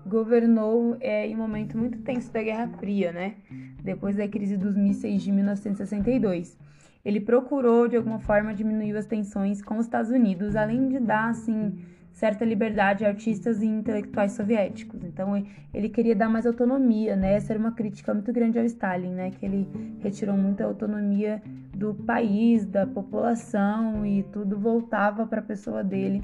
governou 0.05 0.99
é, 1.01 1.27
em 1.27 1.35
um 1.35 1.39
momento 1.39 1.79
muito 1.79 2.03
tenso 2.03 2.31
da 2.31 2.43
Guerra 2.43 2.69
Fria, 2.69 3.13
né? 3.13 3.37
Depois 3.83 4.15
da 4.15 4.29
crise 4.29 4.59
dos 4.59 4.77
mísseis 4.77 5.23
de 5.23 5.33
1962 5.33 6.59
ele 7.03 7.19
procurou 7.19 7.89
de 7.89 7.97
alguma 7.97 8.19
forma 8.19 8.53
diminuir 8.53 8.95
as 8.95 9.07
tensões 9.07 9.63
com 9.63 9.79
os 9.79 9.87
Estados 9.87 10.11
Unidos, 10.11 10.55
além 10.55 10.87
de 10.89 11.01
dar 11.01 11.31
assim 11.31 11.79
certa 12.13 12.45
liberdade 12.45 13.05
a 13.05 13.09
artistas 13.09 13.63
e 13.63 13.67
intelectuais 13.67 14.33
soviéticos. 14.33 15.03
Então 15.05 15.45
ele 15.73 15.89
queria 15.89 16.15
dar 16.15 16.29
mais 16.29 16.47
autonomia, 16.47 17.17
né? 17.17 17.35
Essa 17.35 17.53
era 17.53 17.61
uma 17.61 17.73
crítica 17.73 18.13
muito 18.13 18.33
grande 18.33 18.59
ao 18.59 18.65
Stalin, 18.65 19.13
né? 19.13 19.31
Que 19.31 19.47
ele 19.47 19.69
retirou 20.01 20.37
muita 20.37 20.65
autonomia 20.65 21.43
do 21.75 21.95
país, 21.95 22.67
da 22.67 22.87
população 22.87 24.05
e 24.05 24.23
tudo 24.25 24.59
voltava 24.59 25.27
para 25.27 25.41
a 25.41 25.45
pessoa 25.45 25.83
dele. 25.83 26.23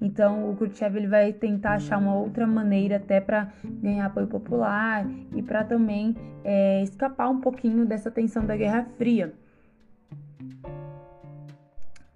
Então 0.00 0.50
o 0.50 0.56
Khrushchev 0.56 0.96
ele 0.96 1.06
vai 1.06 1.32
tentar 1.32 1.74
achar 1.74 1.98
uma 1.98 2.14
outra 2.14 2.46
maneira 2.46 2.96
até 2.96 3.20
para 3.20 3.50
ganhar 3.64 4.06
apoio 4.06 4.26
popular 4.26 5.06
e 5.34 5.42
para 5.42 5.64
também 5.64 6.14
é, 6.42 6.82
escapar 6.82 7.28
um 7.28 7.40
pouquinho 7.40 7.86
dessa 7.86 8.10
tensão 8.10 8.44
da 8.44 8.56
Guerra 8.56 8.86
Fria. 8.98 9.32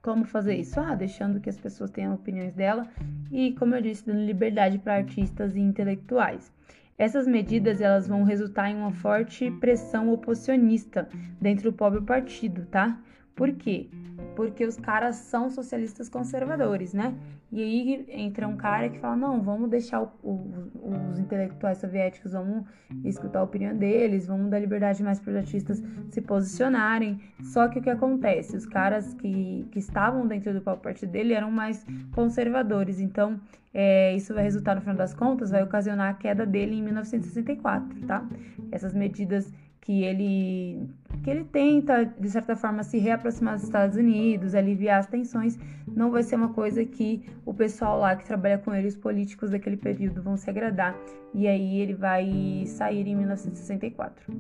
Como 0.09 0.25
fazer 0.25 0.55
isso? 0.55 0.81
Ah, 0.81 0.95
deixando 0.95 1.39
que 1.39 1.51
as 1.51 1.59
pessoas 1.59 1.91
tenham 1.91 2.15
opiniões 2.15 2.55
dela 2.55 2.89
e, 3.31 3.53
como 3.53 3.75
eu 3.75 3.83
disse, 3.83 4.07
dando 4.07 4.25
liberdade 4.25 4.79
para 4.79 4.95
artistas 4.95 5.55
e 5.55 5.61
intelectuais. 5.61 6.51
Essas 6.97 7.27
medidas 7.27 7.79
elas 7.83 8.09
vão 8.09 8.23
resultar 8.23 8.71
em 8.71 8.77
uma 8.77 8.91
forte 8.91 9.51
pressão 9.61 10.11
oposicionista 10.11 11.07
dentro 11.39 11.71
do 11.71 11.77
próprio 11.77 12.03
partido, 12.05 12.65
tá? 12.71 12.99
Por 13.39 13.53
quê? 13.53 13.89
Porque 14.35 14.65
os 14.65 14.77
caras 14.77 15.15
são 15.15 15.49
socialistas 15.49 16.09
conservadores, 16.09 16.93
né? 16.93 17.15
E 17.53 17.63
aí 17.63 18.05
entra 18.09 18.49
um 18.49 18.57
cara 18.57 18.89
que 18.89 18.99
fala: 18.99 19.15
não, 19.15 19.41
vamos 19.41 19.71
deixar 19.71 20.03
o, 20.03 20.11
o, 20.25 21.09
os 21.09 21.21
intelectuais 21.21 21.79
soviéticos, 21.79 22.33
vamos 22.33 22.65
escutar 23.05 23.39
a 23.39 23.45
opinião 23.45 23.77
deles, 23.77 24.27
vamos 24.27 24.51
dar 24.51 24.59
liberdade 24.59 25.05
mais 25.05 25.21
para 25.21 25.31
os 25.31 25.37
artistas 25.37 25.81
se 26.11 26.21
posicionarem. 26.21 27.21
Só 27.45 27.69
que 27.69 27.79
o 27.79 27.83
que 27.83 27.91
acontece? 27.91 28.57
Os 28.57 28.67
caras 28.67 29.15
que, 29.15 29.65
que 29.71 29.79
estavam 29.79 30.27
dentro 30.27 30.53
do 30.53 30.61
próprio 30.61 30.83
partido 30.83 31.13
dele 31.13 31.33
eram 31.33 31.51
mais 31.51 31.87
conservadores. 32.13 32.99
Então, 32.99 33.41
é, 33.73 34.17
isso 34.17 34.35
vai 34.35 34.43
resultar, 34.43 34.75
no 34.75 34.81
final 34.81 34.97
das 34.97 35.15
contas, 35.15 35.53
vai 35.53 35.63
ocasionar 35.63 36.11
a 36.11 36.15
queda 36.15 36.45
dele 36.45 36.75
em 36.75 36.83
1964, 36.83 38.01
tá? 38.05 38.27
Essas 38.73 38.93
medidas 38.93 39.53
que 39.81 40.03
ele 40.03 40.89
que 41.23 41.31
ele 41.31 41.45
tenta 41.45 42.05
de 42.05 42.29
certa 42.29 42.55
forma 42.55 42.83
se 42.83 42.99
reaproximar 42.99 43.55
dos 43.55 43.65
Estados 43.65 43.97
Unidos, 43.97 44.55
aliviar 44.55 45.01
as 45.01 45.07
tensões, 45.07 45.59
não 45.87 46.11
vai 46.11 46.23
ser 46.23 46.37
uma 46.37 46.51
coisa 46.51 46.85
que 46.85 47.25
o 47.45 47.55
pessoal 47.55 47.99
lá 47.99 48.15
que 48.15 48.25
trabalha 48.25 48.59
com 48.59 48.75
ele, 48.75 48.89
os 48.89 48.97
políticos 48.97 49.51
daquele 49.51 49.77
período 49.77 50.23
vão 50.23 50.37
se 50.37 50.49
agradar. 50.51 50.95
E 51.35 51.47
aí 51.47 51.81
ele 51.81 51.95
vai 51.95 52.65
sair 52.67 53.07
em 53.07 53.17
1964. 53.17 54.33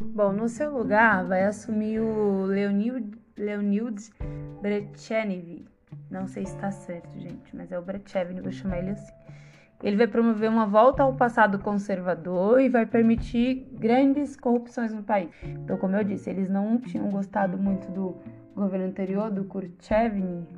Bom, 0.00 0.32
no 0.32 0.48
seu 0.48 0.76
lugar 0.76 1.24
vai 1.26 1.44
assumir 1.44 2.00
o 2.00 2.44
Leonid 2.44 3.12
Leonid 3.36 4.10
Brezhnev. 4.60 5.64
Não 6.10 6.26
sei 6.26 6.46
se 6.46 6.54
está 6.54 6.70
certo, 6.70 7.18
gente, 7.18 7.54
mas 7.54 7.70
é 7.70 7.78
o 7.78 7.82
Brezhnev, 7.82 8.40
vou 8.40 8.52
chamar 8.52 8.78
ele 8.78 8.90
assim. 8.90 9.12
Ele 9.84 9.98
vai 9.98 10.06
promover 10.06 10.48
uma 10.48 10.64
volta 10.64 11.02
ao 11.02 11.12
passado 11.12 11.58
conservador 11.58 12.58
e 12.58 12.70
vai 12.70 12.86
permitir 12.86 13.68
grandes 13.72 14.34
corrupções 14.34 14.94
no 14.94 15.02
país. 15.02 15.28
Então, 15.44 15.76
como 15.76 15.94
eu 15.94 16.02
disse, 16.02 16.30
eles 16.30 16.48
não 16.48 16.78
tinham 16.78 17.10
gostado 17.10 17.58
muito 17.58 17.92
do 17.92 18.16
governo 18.56 18.86
anterior, 18.86 19.30
do 19.30 19.44
Khrushchev, 19.44 20.48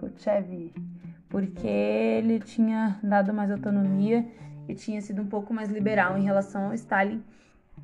porque 1.29 1.67
ele 1.67 2.39
tinha 2.39 3.01
dado 3.03 3.35
mais 3.35 3.51
autonomia 3.51 4.25
e 4.69 4.77
tinha 4.77 5.01
sido 5.01 5.23
um 5.23 5.27
pouco 5.27 5.53
mais 5.53 5.71
liberal 5.73 6.17
em 6.17 6.23
relação 6.23 6.67
ao 6.67 6.75
Stalin. 6.75 7.21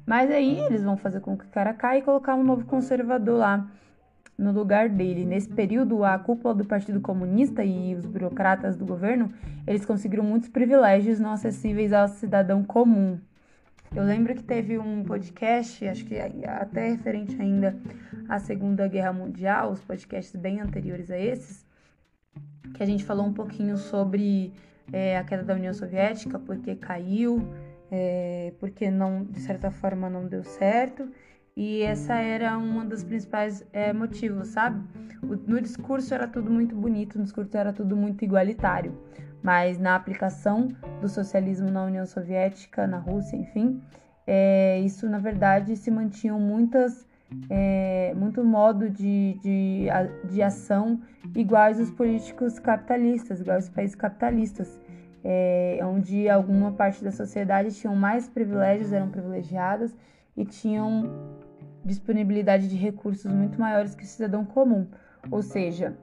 Mas 0.07 0.31
aí 0.31 0.61
eles 0.61 0.85
vão 0.85 0.97
fazer 0.97 1.19
com 1.19 1.37
que 1.37 1.45
o 1.45 1.49
cara 1.49 1.75
caia 1.75 1.99
e 1.99 2.03
colocar 2.03 2.37
um 2.37 2.45
novo 2.45 2.65
conservador 2.67 3.39
lá 3.39 3.67
no 4.37 4.53
lugar 4.53 4.89
dele. 4.89 5.25
Nesse 5.25 5.49
período, 5.49 6.05
a 6.05 6.19
cúpula 6.19 6.55
do 6.55 6.65
Partido 6.65 7.01
Comunista 7.01 7.65
e 7.65 7.95
os 7.95 8.07
burocratas 8.07 8.77
do 8.77 8.85
governo, 8.85 9.33
eles 9.67 9.85
conseguiram 9.85 10.25
muitos 10.25 10.49
privilégios 10.49 11.21
não 11.21 11.33
acessíveis 11.33 11.93
ao 11.93 12.09
cidadão 12.09 12.65
comum. 12.65 13.19
Eu 13.95 14.05
lembro 14.05 14.35
que 14.35 14.43
teve 14.43 14.79
um 14.79 15.05
podcast, 15.05 15.87
acho 15.87 16.07
que 16.07 16.17
até 16.19 16.89
referente 16.89 17.41
ainda 17.41 17.77
à 18.27 18.39
Segunda 18.39 18.89
Guerra 18.89 19.12
Mundial, 19.12 19.71
os 19.71 19.81
podcasts 19.81 20.35
bem 20.35 20.61
anteriores 20.61 21.11
a 21.11 21.19
esses, 21.19 21.67
que 22.75 22.83
a 22.83 22.87
gente 22.87 23.05
falou 23.05 23.27
um 23.27 23.35
pouquinho 23.35 23.77
sobre 23.77 24.51
é, 24.91 25.19
a 25.19 25.25
queda 25.25 25.43
da 25.43 25.55
União 25.55 25.75
Soviética, 25.75 26.39
porque 26.39 26.75
caiu, 26.75 27.47
é, 27.91 28.55
porque 28.59 28.91
não, 28.91 29.25
de 29.25 29.41
certa 29.41 29.71
forma 29.71 30.09
não 30.09 30.27
deu 30.27 30.43
certo, 30.43 31.07
e 31.56 31.82
essa 31.82 32.14
era 32.14 32.56
uma 32.56 32.85
dos 32.85 33.04
principais 33.04 33.64
é, 33.73 33.92
motivos, 33.92 34.49
sabe? 34.49 34.82
O, 35.23 35.37
no 35.50 35.61
discurso 35.61 36.14
era 36.14 36.26
tudo 36.26 36.50
muito 36.50 36.75
bonito, 36.75 37.18
no 37.18 37.25
discurso 37.25 37.56
era 37.56 37.73
tudo 37.73 37.97
muito 37.97 38.25
igualitário, 38.25 38.97
mas 39.42 39.78
na 39.78 39.94
aplicação 39.94 40.68
do 41.00 41.09
socialismo 41.09 41.71
na 41.71 41.85
União 41.85 42.06
Soviética, 42.06 42.87
na 42.87 42.99
Rússia, 42.99 43.37
enfim, 43.37 43.82
é, 44.26 44.80
isso 44.80 45.09
na 45.09 45.18
verdade 45.18 45.76
se 45.76 45.90
mantinham 45.90 46.40
muitas 46.40 47.06
é, 47.49 48.12
muito 48.16 48.44
modo 48.44 48.88
de, 48.90 49.38
de, 49.42 49.87
de 50.25 50.42
ação 50.42 51.00
iguais 51.35 51.80
aos 51.80 51.90
políticos 51.90 52.59
capitalistas, 52.59 53.40
iguais 53.40 53.64
aos 53.64 53.75
países 53.75 53.94
capitalistas, 53.94 54.80
é, 55.25 55.78
onde 55.82 56.28
alguma 56.28 56.73
parte 56.73 57.02
da 57.02 57.12
sociedade 57.12 57.75
tinham 57.75 57.94
mais 57.94 58.28
privilégios, 58.28 58.92
eram 58.92 59.09
privilegiadas 59.09 59.94
e 60.37 60.44
tinham 60.44 61.11
disponibilidade 61.85 62.69
de 62.69 62.77
recursos 62.77 63.31
muito 63.31 63.61
maiores 63.61 63.95
que 63.95 64.05
o 64.05 64.07
cidadão 64.07 64.45
comum. 64.45 64.87
Ou 65.31 65.43
seja, 65.43 65.97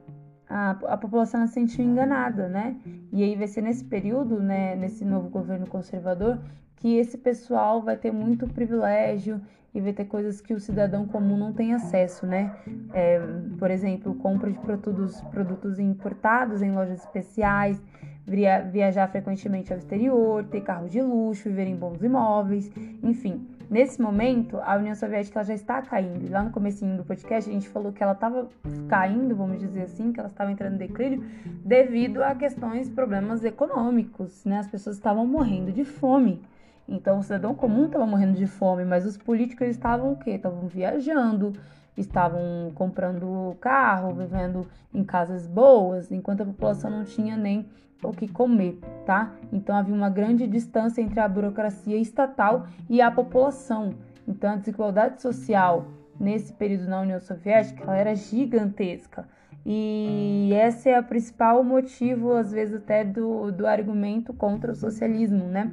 a, 0.48 0.70
a 0.70 0.96
população 0.96 1.46
se 1.46 1.54
sentiu 1.54 1.84
enganada, 1.84 2.48
né? 2.48 2.76
E 3.12 3.22
aí 3.22 3.36
vai 3.36 3.46
ser 3.46 3.62
nesse 3.62 3.84
período, 3.84 4.40
né, 4.40 4.74
nesse 4.74 5.04
novo 5.04 5.28
governo 5.28 5.66
conservador, 5.66 6.38
que 6.76 6.96
esse 6.96 7.16
pessoal 7.16 7.82
vai 7.82 7.96
ter 7.96 8.10
muito 8.10 8.46
privilégio 8.48 9.40
e 9.72 9.80
vai 9.80 9.92
ter 9.92 10.06
coisas 10.06 10.40
que 10.40 10.52
o 10.52 10.58
cidadão 10.58 11.06
comum 11.06 11.36
não 11.36 11.52
tem 11.52 11.72
acesso, 11.72 12.26
né? 12.26 12.56
É, 12.92 13.20
por 13.58 13.70
exemplo, 13.70 14.14
compra 14.14 14.50
de 14.50 14.58
produtos, 14.58 15.20
produtos 15.30 15.78
importados 15.78 16.60
em 16.60 16.72
lojas 16.72 17.00
especiais, 17.00 17.80
via, 18.26 18.62
viajar 18.62 19.06
frequentemente 19.08 19.72
ao 19.72 19.78
exterior, 19.78 20.44
ter 20.44 20.62
carro 20.62 20.88
de 20.88 21.00
luxo, 21.00 21.48
viver 21.48 21.66
em 21.66 21.76
bons 21.76 22.02
imóveis, 22.02 22.70
enfim. 23.02 23.46
Nesse 23.70 24.02
momento, 24.02 24.58
a 24.64 24.76
União 24.76 24.96
Soviética 24.96 25.44
já 25.44 25.54
está 25.54 25.80
caindo. 25.80 26.28
Lá 26.28 26.42
no 26.42 26.50
comecinho 26.50 26.96
do 26.96 27.04
podcast, 27.04 27.48
a 27.48 27.52
gente 27.52 27.68
falou 27.68 27.92
que 27.92 28.02
ela 28.02 28.14
estava 28.14 28.48
caindo, 28.88 29.36
vamos 29.36 29.60
dizer 29.60 29.82
assim, 29.82 30.12
que 30.12 30.18
ela 30.18 30.28
estava 30.28 30.50
entrando 30.50 30.74
em 30.74 30.78
declínio 30.78 31.24
devido 31.64 32.20
a 32.20 32.34
questões, 32.34 32.90
problemas 32.90 33.44
econômicos, 33.44 34.44
né? 34.44 34.58
As 34.58 34.66
pessoas 34.66 34.96
estavam 34.96 35.24
morrendo 35.24 35.70
de 35.70 35.84
fome. 35.84 36.42
Então, 36.90 37.20
o 37.20 37.22
cidadão 37.22 37.54
comum 37.54 37.86
estava 37.86 38.04
morrendo 38.04 38.36
de 38.36 38.48
fome, 38.48 38.84
mas 38.84 39.06
os 39.06 39.16
políticos 39.16 39.68
estavam 39.68 40.12
o 40.12 40.16
quê? 40.16 40.32
Estavam 40.32 40.66
viajando, 40.66 41.52
estavam 41.96 42.72
comprando 42.74 43.56
carro, 43.60 44.12
vivendo 44.12 44.66
em 44.92 45.04
casas 45.04 45.46
boas, 45.46 46.10
enquanto 46.10 46.40
a 46.40 46.46
população 46.46 46.90
não 46.90 47.04
tinha 47.04 47.36
nem 47.36 47.68
o 48.02 48.12
que 48.12 48.26
comer, 48.26 48.80
tá? 49.06 49.32
Então 49.52 49.76
havia 49.76 49.94
uma 49.94 50.10
grande 50.10 50.46
distância 50.48 51.00
entre 51.00 51.20
a 51.20 51.28
burocracia 51.28 51.96
estatal 51.96 52.66
e 52.88 53.00
a 53.00 53.10
população. 53.10 53.94
Então 54.26 54.50
a 54.50 54.56
desigualdade 54.56 55.22
social 55.22 55.86
nesse 56.18 56.52
período 56.52 56.88
na 56.88 57.02
União 57.02 57.20
Soviética 57.20 57.84
ela 57.84 57.96
era 57.96 58.14
gigantesca. 58.16 59.28
E 59.64 60.50
esse 60.54 60.88
é 60.88 60.98
o 60.98 61.04
principal 61.04 61.62
motivo, 61.62 62.32
às 62.32 62.50
vezes, 62.50 62.76
até 62.76 63.04
do, 63.04 63.52
do 63.52 63.66
argumento 63.66 64.32
contra 64.32 64.72
o 64.72 64.74
socialismo, 64.74 65.44
né? 65.44 65.70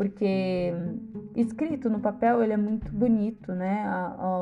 Porque 0.00 0.72
escrito 1.36 1.90
no 1.90 2.00
papel 2.00 2.42
ele 2.42 2.54
é 2.54 2.56
muito 2.56 2.90
bonito, 2.90 3.52
né? 3.52 3.84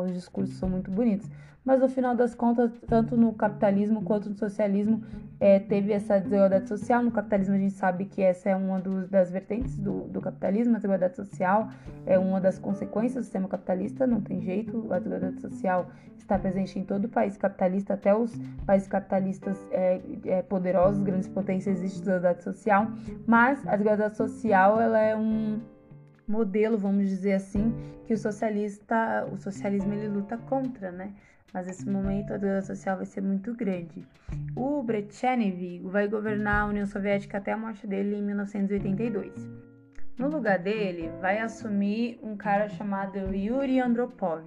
os 0.05 0.13
discursos 0.13 0.57
são 0.57 0.69
muito 0.69 0.89
bonitos 0.89 1.29
mas 1.69 1.83
no 1.83 1.89
final 1.91 2.17
das 2.17 2.35
contas, 2.35 2.73
tanto 2.87 3.15
no 3.15 3.31
capitalismo 3.35 4.03
quanto 4.03 4.31
no 4.31 4.35
socialismo, 4.39 5.05
é, 5.39 5.59
teve 5.59 5.93
essa 5.93 6.19
desigualdade 6.19 6.67
social. 6.67 7.03
No 7.03 7.11
capitalismo, 7.11 7.55
a 7.57 7.59
gente 7.59 7.75
sabe 7.75 8.07
que 8.07 8.23
essa 8.23 8.49
é 8.49 8.57
uma 8.57 8.81
dos, 8.81 9.07
das 9.11 9.31
vertentes 9.31 9.79
do, 9.79 10.05
do 10.05 10.19
capitalismo, 10.19 10.73
a 10.73 10.79
desigualdade 10.79 11.15
social 11.15 11.69
é 12.07 12.19
uma 12.19 12.41
das 12.41 12.59
consequências 12.59 13.17
do 13.17 13.25
sistema 13.25 13.47
capitalista, 13.49 14.07
não 14.07 14.23
tem 14.23 14.41
jeito, 14.41 14.91
a 14.91 14.99
desigualdade 14.99 15.43
social 15.43 15.91
está 16.17 16.39
presente 16.39 16.79
em 16.79 16.85
todo 16.85 17.05
o 17.05 17.09
país 17.11 17.37
capitalista, 17.37 17.93
até 17.93 18.17
os 18.17 18.35
países 18.65 18.89
capitalistas 18.89 19.59
é, 19.71 20.01
é, 20.25 20.41
poderosos, 20.41 21.03
grandes 21.03 21.29
potências, 21.29 21.77
existe 21.77 21.99
desigualdade 21.99 22.43
social, 22.43 22.87
mas 23.27 23.61
a 23.67 23.73
desigualdade 23.73 24.17
social 24.17 24.81
ela 24.81 24.99
é 24.99 25.15
um 25.15 25.61
modelo, 26.27 26.79
vamos 26.79 27.11
dizer 27.11 27.35
assim, 27.35 27.75
que 28.07 28.15
o 28.15 28.17
socialista, 28.17 29.29
o 29.31 29.37
socialismo 29.37 29.93
ele 29.93 30.09
luta 30.09 30.39
contra, 30.39 30.91
né? 30.91 31.13
Mas 31.53 31.67
nesse 31.67 31.89
momento 31.89 32.33
a 32.33 32.37
dívida 32.37 32.63
social 32.63 32.97
vai 32.97 33.07
ser 33.07 33.21
muito 33.21 33.55
grande. 33.55 34.07
O 34.55 34.83
Brezhnev 34.83 35.81
vai 35.85 36.09
governar 36.09 36.63
a 36.63 36.67
União 36.67 36.87
Soviética 36.87 37.39
até 37.39 37.53
a 37.53 37.57
morte 37.57 37.87
dele 37.87 38.17
em 38.17 38.23
1982. 38.23 39.33
No 40.19 40.29
lugar 40.29 40.59
dele, 40.59 41.11
vai 41.21 41.39
assumir 41.39 42.19
um 42.23 42.37
cara 42.37 42.69
chamado 42.69 43.17
Yuri 43.33 43.81
Andropov, 43.81 44.45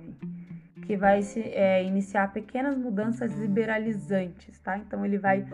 que 0.85 0.97
vai 0.97 1.21
se, 1.21 1.39
é, 1.39 1.83
iniciar 1.83 2.33
pequenas 2.33 2.77
mudanças 2.77 3.33
liberalizantes, 3.39 4.59
tá? 4.59 4.77
Então 4.77 5.05
ele 5.05 5.17
vai 5.17 5.45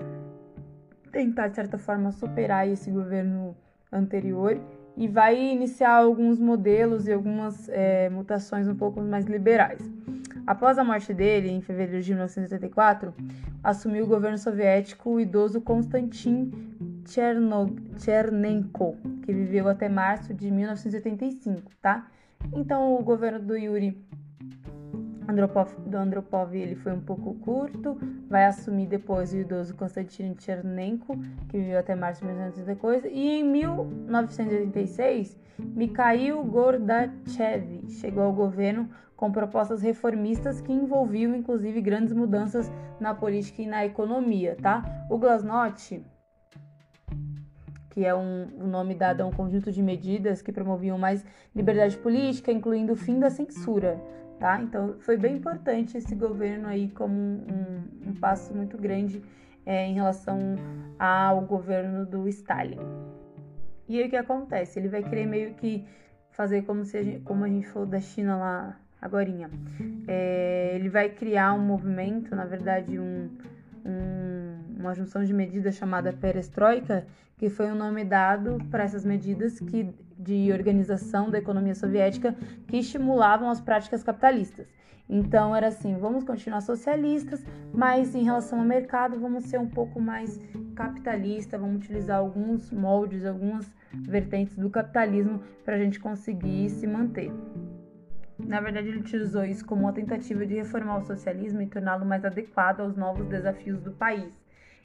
tentar, 1.12 1.50
de 1.50 1.56
certa 1.56 1.77
forma, 1.77 2.12
superar 2.12 2.68
esse 2.68 2.89
governo 2.89 3.56
anterior 3.92 4.60
e 4.96 5.08
vai 5.08 5.39
iniciar 5.39 5.96
alguns 5.96 6.39
modelos 6.39 7.08
e 7.08 7.13
algumas 7.13 7.70
é, 7.70 8.10
mutações 8.10 8.68
um 8.68 8.75
pouco 8.75 9.00
mais 9.00 9.25
liberais. 9.25 9.80
Após 10.48 10.77
a 10.77 10.84
morte 10.84 11.13
dele, 11.13 11.50
em 11.50 11.60
fevereiro 11.60 12.01
de 12.01 12.10
1984, 12.13 13.13
assumiu 13.62 14.06
o 14.06 14.08
governo 14.08 14.38
soviético 14.38 15.10
o 15.10 15.20
idoso 15.20 15.60
Konstantin 15.60 16.50
Chernenko, 17.06 18.96
que 19.24 19.34
viveu 19.34 19.68
até 19.68 19.89
março 19.89 20.34
de 20.34 20.50
1985, 20.50 21.70
tá? 21.82 22.08
Então, 22.54 22.96
o 22.96 23.04
governo 23.04 23.39
do 23.39 23.58
Yuri 23.58 24.01
Andropov, 25.27 25.75
do 25.86 25.98
Andropov 25.98 26.56
ele 26.56 26.75
foi 26.75 26.94
um 26.94 27.01
pouco 27.01 27.34
curto, 27.36 28.00
vai 28.30 28.46
assumir 28.46 28.88
depois 28.88 29.34
o 29.34 29.38
idoso 29.38 29.75
Konstantin 29.75 30.34
Chernenko, 30.39 31.18
que 31.50 31.58
viveu 31.58 31.80
até 31.80 31.94
março 31.94 32.22
de 32.22 32.27
1980 32.27 33.10
e 33.10 33.39
em 33.39 33.44
1986, 33.44 35.38
Mikhail 35.60 36.42
Gordachev 36.46 37.84
chegou 37.89 38.24
ao 38.24 38.32
governo 38.32 38.89
com 39.18 39.32
propostas 39.32 39.82
reformistas 39.82 40.62
que 40.62 40.72
envolviam 40.72 41.36
inclusive 41.36 41.82
grandes 41.82 42.14
mudanças 42.14 42.72
na 43.00 43.16
política 43.16 43.64
e 43.64 43.68
na 43.68 43.84
economia, 43.84 44.56
tá? 44.62 45.06
O 45.10 45.18
Glasnost, 45.18 46.00
que 47.90 48.06
é 48.06 48.16
um, 48.16 48.48
um 48.60 48.68
nome 48.68 48.94
dado 48.94 49.22
a 49.22 49.26
um 49.26 49.32
conjunto 49.32 49.72
de 49.72 49.82
medidas 49.82 50.44
que 50.44 50.52
promoviam 50.52 51.00
mais 51.00 51.26
liberdade 51.56 51.98
política, 51.98 52.52
incluindo 52.52 52.94
o 52.94 52.96
fim 52.96 53.20
da 53.20 53.32
censura, 53.32 54.00
tá? 54.40 54.62
Então 54.62 54.96
foi 55.00 55.18
bem 55.18 55.38
importante 55.38 55.98
esse 55.98 56.14
governo 56.14 56.68
aí 56.68 56.90
como 56.90 57.14
um, 57.14 57.46
um, 57.50 58.10
um 58.10 58.14
passo 58.14 58.54
muito 58.54 58.78
grande 58.78 59.24
é, 59.66 59.88
em 59.88 59.96
relação 59.96 60.38
ao 61.00 61.42
governo 61.42 62.06
do 62.06 62.30
Stalin. 62.30 62.78
E 63.90 64.00
aí 64.00 64.06
o 64.06 64.10
que 64.10 64.16
acontece? 64.16 64.78
Ele 64.78 64.90
vai 64.90 65.02
querer 65.02 65.26
meio 65.26 65.56
que 65.56 65.84
fazer 66.30 66.62
como 66.62 66.86
se 66.86 66.98
a 66.98 67.04
gente, 67.04 67.22
como 67.22 67.44
a 67.44 67.48
gente 67.48 67.68
falou 67.68 67.88
da 67.88 68.00
China 68.00 68.38
lá 68.38 68.80
agorinha. 69.01 69.50
É, 70.08 70.72
ele 70.75 70.89
vai 70.89 71.10
criar 71.10 71.54
um 71.54 71.60
movimento, 71.60 72.36
na 72.36 72.46
verdade, 72.46 73.00
um, 73.00 73.30
um, 73.86 74.77
uma 74.80 74.94
junção 74.94 75.24
de 75.24 75.34
medidas 75.34 75.75
chamada 75.75 76.12
perestroika, 76.13 77.06
que 77.38 77.50
foi 77.50 77.68
o 77.68 77.74
um 77.74 77.75
nome 77.75 78.04
dado 78.04 78.58
para 78.70 78.84
essas 78.84 79.06
medidas 79.06 79.60
que, 79.60 79.94
de 80.18 80.51
organização 80.51 81.30
da 81.30 81.38
economia 81.38 81.75
soviética 81.75 82.36
que 82.68 82.77
estimulavam 82.77 83.50
as 83.50 83.62
práticas 83.62 84.04
capitalistas. 84.04 84.67
Então 85.10 85.56
era 85.56 85.67
assim, 85.67 85.95
vamos 85.98 86.24
continuar 86.24 86.62
socialistas, 86.62 87.41
mas 87.74 88.13
em 88.13 88.24
relação 88.24 88.60
ao 88.60 88.65
mercado 88.65 89.17
vamos 89.19 89.45
ser 89.45 89.58
um 89.58 89.67
pouco 89.67 90.02
mais 90.02 90.39
capitalista, 90.76 91.58
vamos 91.58 91.78
utilizar 91.78 92.17
alguns 92.17 92.72
moldes, 92.72 93.26
algumas 93.26 93.72
vertentes 93.93 94.58
do 94.58 94.69
capitalismo 94.69 95.41
para 95.63 95.76
a 95.76 95.80
gente 95.80 96.00
conseguir 96.00 96.69
se 96.69 96.86
manter. 96.86 97.32
Na 98.48 98.62
verdade, 98.62 98.88
ele 98.88 99.00
utilizou 99.00 99.44
isso 99.44 99.66
como 99.66 99.82
uma 99.82 99.94
tentativa 99.94 100.46
de 100.46 100.56
reformar 100.56 101.00
o 101.00 101.06
socialismo 101.06 101.62
e 101.62 101.68
torná-lo 101.68 102.06
mais 102.06 102.24
adequado 102.24 102.80
aos 102.80 102.96
novos 102.96 103.28
desafios 103.28 103.82
do 103.82 103.92
país. 103.92 104.34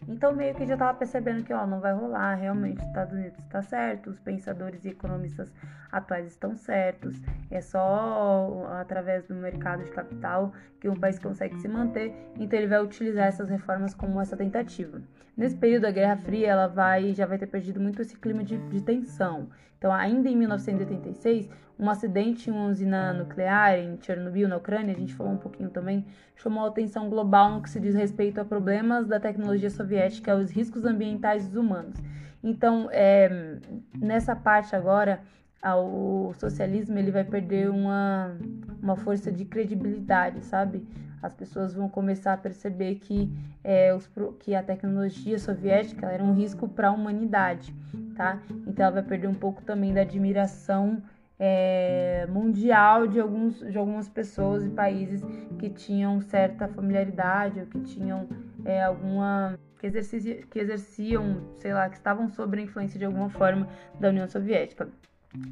Então, 0.09 0.35
meio 0.35 0.53
que 0.57 0.67
já 0.67 0.75
estava 0.75 0.99
percebendo 0.99 1.45
que 1.45 1.53
ó, 1.53 1.65
não 1.65 1.81
vai 1.81 1.95
rolar, 1.95 2.35
realmente 2.35 2.79
os 2.79 2.87
Estados 2.89 3.13
Unidos 3.13 3.39
está 3.39 3.63
certo, 3.63 4.11
os 4.11 4.19
pensadores 4.19 4.85
e 4.85 4.89
economistas 4.89 5.53
atuais 5.93 6.27
estão 6.27 6.57
certos, 6.57 7.23
é 7.49 7.61
só 7.61 8.67
através 8.81 9.25
do 9.27 9.35
mercado 9.35 9.85
de 9.85 9.93
capital 9.93 10.53
que 10.81 10.89
um 10.89 10.97
país 10.97 11.21
consegue 11.21 11.57
se 11.61 11.69
manter, 11.69 12.13
então 12.37 12.59
ele 12.59 12.67
vai 12.67 12.83
utilizar 12.83 13.29
essas 13.29 13.49
reformas 13.49 13.95
como 13.95 14.21
essa 14.21 14.37
tentativa. 14.37 15.01
Nesse 15.37 15.57
período, 15.57 15.85
a 15.85 15.93
Guerra 15.93 16.17
Fria 16.17 16.49
ela 16.49 16.67
vai, 16.67 17.15
já 17.15 17.25
vai 17.25 17.39
ter 17.39 17.47
perdido 17.47 17.81
muito 17.81 18.03
esse 18.03 18.17
clima 18.17 18.43
de, 18.43 18.59
de 18.59 18.83
tensão. 18.83 19.49
Então, 19.79 19.93
ainda 19.93 20.29
em 20.29 20.37
1986, 20.37 21.49
um 21.79 21.89
acidente 21.91 22.49
em 22.49 22.53
uma 22.53 22.67
usina 22.67 23.13
nuclear 23.13 23.79
em 23.79 23.99
Chernobyl, 24.01 24.49
na 24.49 24.57
Ucrânia, 24.57 24.95
a 24.95 24.99
gente 24.99 25.15
falou 25.15 25.33
um 25.33 25.39
pouquinho 25.39 25.71
também, 25.71 26.05
chamou 26.37 26.65
a 26.65 26.69
atenção 26.69 27.09
global 27.09 27.51
no 27.51 27.63
que 27.63 27.71
se 27.71 27.81
diz 27.81 27.95
respeito 27.95 28.41
a 28.41 28.45
problemas 28.45 29.07
da 29.07 29.19
tecnologia 29.19 29.71
soviética 29.71 30.31
e 30.31 30.35
aos 30.35 30.51
riscos 30.51 30.85
ambientais 30.85 31.49
dos 31.49 31.57
humanos. 31.57 31.99
Então, 32.43 32.89
é, 32.91 33.59
nessa 33.95 34.35
parte 34.35 34.75
agora, 34.75 35.21
o 35.65 36.33
socialismo 36.35 36.99
ele 36.99 37.13
vai 37.13 37.25
perder 37.25 37.71
uma, 37.71 38.37
uma 38.83 38.97
força 38.97 39.31
de 39.31 39.45
credibilidade, 39.45 40.45
sabe? 40.45 40.85
As 41.23 41.33
pessoas 41.33 41.73
vão 41.73 41.89
começar 41.89 42.33
a 42.33 42.37
perceber 42.37 42.97
que, 42.97 43.33
é, 43.63 43.95
os, 43.95 44.11
que 44.41 44.57
a 44.57 44.63
tecnologia 44.63 45.39
soviética 45.39 46.07
era 46.07 46.23
um 46.23 46.35
risco 46.35 46.67
para 46.67 46.89
a 46.89 46.91
humanidade, 46.91 47.73
tá? 48.17 48.43
Então 48.67 48.85
ela 48.85 48.95
vai 48.95 49.03
perder 49.05 49.29
um 49.29 49.35
pouco 49.35 49.63
também 49.63 49.95
da 49.95 50.01
admiração 50.01 51.01
é, 51.45 52.25
mundial 52.29 53.09
de, 53.09 53.19
alguns, 53.19 53.59
de 53.59 53.77
algumas 53.77 54.09
pessoas 54.09 54.65
e 54.65 54.71
países 54.71 55.21
que 55.59 55.69
tinham 55.69 56.21
certa 56.21 56.69
familiaridade 56.69 57.59
ou 57.59 57.67
que 57.67 57.81
tinham 57.81 58.29
é, 58.65 58.85
alguma 58.85 59.59
que, 59.81 59.91
que 59.91 60.59
exerciam, 60.61 61.43
sei 61.57 61.75
lá, 61.75 61.89
que 61.89 61.97
estavam 61.97 62.29
sob 62.29 62.57
a 62.57 62.63
influência 62.63 62.97
de 62.97 63.05
alguma 63.05 63.29
forma 63.29 63.67
da 63.99 64.11
União 64.11 64.29
Soviética. 64.29 64.89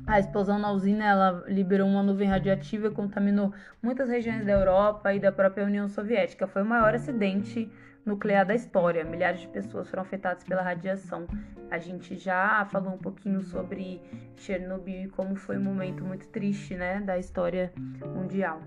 A 0.07 0.20
explosão 0.20 0.61
na 0.61 0.70
usina 0.70 1.05
ela 1.05 1.44
liberou 1.48 1.88
uma 1.88 2.05
nuvem 2.05 2.29
radioativa 2.29 2.87
e 2.87 2.90
contaminou 2.92 3.53
muitas 3.83 4.09
regiões 4.09 4.46
da 4.46 4.53
Europa 4.53 5.12
e 5.12 5.18
da 5.18 5.33
própria 5.33 5.64
União 5.64 5.88
Soviética. 5.88 6.46
Foi 6.46 6.62
o 6.62 6.66
maior 6.66 6.94
acidente 6.94 7.68
nuclear 8.04 8.46
da 8.46 8.54
história. 8.54 9.04
Milhares 9.04 9.40
de 9.40 9.48
pessoas 9.48 9.88
foram 9.88 10.02
afetadas 10.02 10.44
pela 10.44 10.62
radiação. 10.62 11.26
A 11.70 11.78
gente 11.78 12.16
já 12.16 12.64
falou 12.66 12.94
um 12.94 12.98
pouquinho 12.98 13.40
sobre 13.42 14.00
Chernobyl 14.36 15.04
e 15.04 15.08
como 15.08 15.36
foi 15.36 15.56
um 15.56 15.62
momento 15.62 16.04
muito 16.04 16.28
triste, 16.28 16.74
né, 16.74 17.00
da 17.00 17.18
história 17.18 17.72
mundial. 18.14 18.62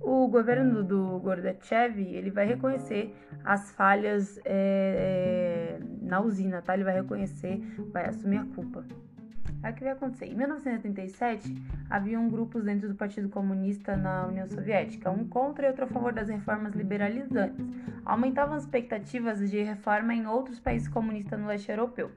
O 0.00 0.26
governo 0.26 0.82
do 0.82 1.20
Gorbachev 1.20 2.00
ele 2.00 2.30
vai 2.30 2.46
reconhecer 2.46 3.14
as 3.44 3.70
falhas 3.72 4.40
é, 4.44 5.78
na 6.00 6.20
usina, 6.20 6.60
tá? 6.60 6.74
Ele 6.74 6.82
vai 6.82 6.94
reconhecer, 6.94 7.60
vai 7.92 8.08
assumir 8.08 8.38
a 8.38 8.44
culpa. 8.46 8.84
O 9.68 9.74
que 9.74 9.84
vai 9.84 9.92
acontecer? 9.92 10.26
Em 10.26 10.34
1987, 10.34 11.54
haviam 11.88 12.28
grupos 12.28 12.64
dentro 12.64 12.88
do 12.88 12.96
Partido 12.96 13.28
Comunista 13.28 13.96
na 13.96 14.26
União 14.26 14.46
Soviética, 14.48 15.10
um 15.10 15.24
contra 15.24 15.66
e 15.66 15.68
outro 15.68 15.84
a 15.84 15.86
favor 15.86 16.12
das 16.12 16.28
reformas 16.28 16.74
liberalizantes. 16.74 17.64
Aumentavam 18.04 18.56
as 18.56 18.64
expectativas 18.64 19.38
de 19.48 19.62
reforma 19.62 20.14
em 20.14 20.26
outros 20.26 20.58
países 20.58 20.88
comunistas 20.88 21.38
no 21.38 21.46
leste 21.46 21.70
europeu. 21.70 22.10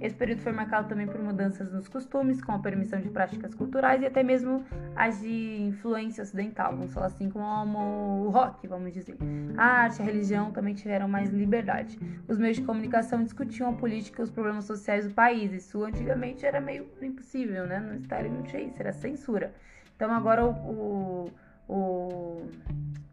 Esse 0.00 0.14
período 0.14 0.40
foi 0.40 0.52
marcado 0.52 0.88
também 0.88 1.06
por 1.06 1.20
mudanças 1.20 1.72
nos 1.72 1.88
costumes, 1.88 2.42
com 2.42 2.52
a 2.52 2.58
permissão 2.58 3.00
de 3.00 3.08
práticas 3.08 3.54
culturais 3.54 4.02
e 4.02 4.06
até 4.06 4.22
mesmo 4.22 4.64
as 4.96 5.20
de 5.20 5.62
influência 5.62 6.22
ocidental, 6.22 6.76
vamos 6.76 6.92
falar 6.92 7.06
assim, 7.06 7.30
como 7.30 8.26
o 8.26 8.28
rock, 8.28 8.66
vamos 8.66 8.92
dizer. 8.92 9.16
A 9.56 9.64
arte 9.64 10.00
e 10.00 10.02
a 10.02 10.04
religião 10.04 10.50
também 10.50 10.74
tiveram 10.74 11.06
mais 11.06 11.30
liberdade. 11.30 11.98
Os 12.26 12.38
meios 12.38 12.56
de 12.56 12.64
comunicação 12.64 13.22
discutiam 13.22 13.70
a 13.70 13.72
política 13.72 14.20
e 14.20 14.24
os 14.24 14.30
problemas 14.30 14.64
sociais 14.64 15.06
do 15.06 15.14
país. 15.14 15.52
Isso 15.52 15.84
antigamente 15.84 16.44
era 16.44 16.60
meio 16.60 16.88
impossível, 17.00 17.66
né? 17.66 17.78
No 17.78 17.94
Stalin 17.94 18.30
não 18.30 18.42
tinha 18.42 18.62
isso, 18.62 18.76
era 18.80 18.92
censura. 18.92 19.54
Então 19.94 20.10
agora 20.10 20.44
o, 20.44 20.50
o 20.50 21.30
o, 21.68 22.46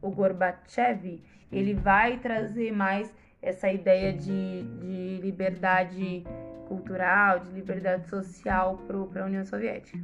o 0.01 0.11
Gorbachev, 0.11 1.21
ele 1.51 1.73
vai 1.73 2.17
trazer 2.17 2.71
mais 2.71 3.13
essa 3.41 3.71
ideia 3.71 4.13
de, 4.13 4.63
de 4.63 5.19
liberdade 5.21 6.23
cultural, 6.71 7.39
de 7.39 7.51
liberdade 7.51 8.07
social 8.07 8.77
para 8.87 9.23
a 9.23 9.25
União 9.25 9.43
Soviética. 9.43 9.99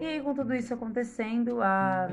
E 0.00 0.04
aí, 0.04 0.20
com 0.20 0.34
tudo 0.34 0.52
isso 0.52 0.74
acontecendo, 0.74 1.62
a, 1.62 2.08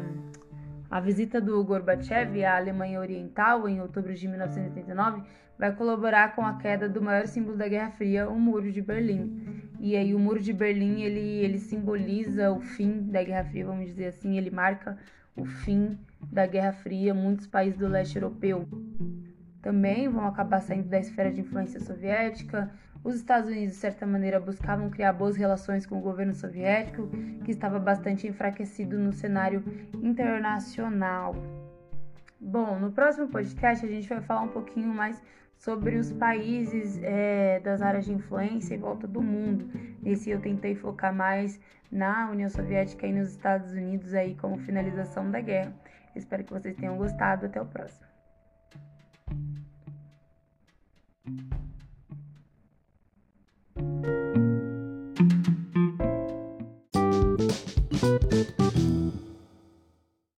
a 0.90 1.00
visita 1.00 1.42
do 1.42 1.64
Gorbachev 1.64 2.46
à 2.46 2.58
Alemanha 2.58 3.00
Oriental 3.00 3.68
em 3.68 3.82
outubro 3.82 4.14
de 4.14 4.28
1989 4.28 5.24
vai 5.58 5.74
colaborar 5.76 6.36
com 6.36 6.46
a 6.46 6.58
queda 6.58 6.88
do 6.88 7.02
maior 7.02 7.26
símbolo 7.26 7.58
da 7.58 7.68
Guerra 7.68 7.90
Fria, 7.90 8.30
o 8.30 8.40
Muro 8.40 8.72
de 8.72 8.82
Berlim. 8.82 9.72
E 9.80 9.96
aí 9.96 10.14
o 10.14 10.20
Muro 10.20 10.40
de 10.40 10.54
Berlim, 10.54 11.02
ele, 11.02 11.20
ele 11.20 11.58
simboliza 11.58 12.52
o 12.52 12.60
fim 12.60 13.02
da 13.10 13.24
Guerra 13.24 13.46
Fria, 13.46 13.66
vamos 13.66 13.86
dizer 13.86 14.08
assim, 14.08 14.38
ele 14.38 14.52
marca 14.52 14.98
o 15.36 15.44
fim 15.44 15.98
da 16.32 16.46
Guerra 16.46 16.74
Fria. 16.74 17.14
Muitos 17.14 17.48
países 17.48 17.80
do 17.80 17.88
leste 17.88 18.16
europeu 18.18 18.68
também 19.62 20.08
vão 20.08 20.28
acabar 20.28 20.60
saindo 20.60 20.88
da 20.88 21.00
esfera 21.00 21.32
de 21.32 21.42
influência 21.42 21.80
soviética. 21.80 22.72
Os 23.06 23.14
Estados 23.18 23.48
Unidos, 23.52 23.76
de 23.76 23.80
certa 23.82 24.04
maneira, 24.04 24.40
buscavam 24.40 24.90
criar 24.90 25.14
boas 25.14 25.36
relações 25.36 25.86
com 25.86 26.00
o 26.00 26.02
governo 26.02 26.34
soviético, 26.34 27.08
que 27.44 27.52
estava 27.52 27.78
bastante 27.78 28.26
enfraquecido 28.26 28.98
no 28.98 29.14
cenário 29.14 29.64
internacional. 30.02 31.36
Bom, 32.42 32.80
no 32.80 32.92
próximo 32.92 33.28
podcast 33.28 33.86
a 33.86 33.90
gente 33.90 34.10
vai 34.10 34.22
falar 34.22 34.42
um 34.42 34.48
pouquinho 34.48 34.88
mais 34.88 35.22
sobre 35.56 35.98
os 35.98 36.12
países 36.14 37.00
é, 37.04 37.60
das 37.60 37.80
áreas 37.80 38.06
de 38.06 38.12
influência 38.12 38.74
em 38.74 38.80
volta 38.80 39.08
do 39.08 39.22
mundo. 39.22 39.70
Nesse 40.02 40.32
eu 40.32 40.42
tentei 40.42 40.74
focar 40.74 41.14
mais 41.14 41.60
na 41.92 42.32
União 42.32 42.50
Soviética 42.50 43.06
e 43.06 43.14
nos 43.14 43.30
Estados 43.30 43.72
Unidos 43.72 44.16
aí 44.16 44.34
como 44.34 44.58
finalização 44.58 45.30
da 45.30 45.42
guerra. 45.42 45.72
Espero 46.16 46.44
que 46.44 46.52
vocês 46.52 46.76
tenham 46.76 46.98
gostado. 46.98 47.46
Até 47.46 47.62
o 47.62 47.68
próximo. 47.68 48.08
Música 58.06 58.75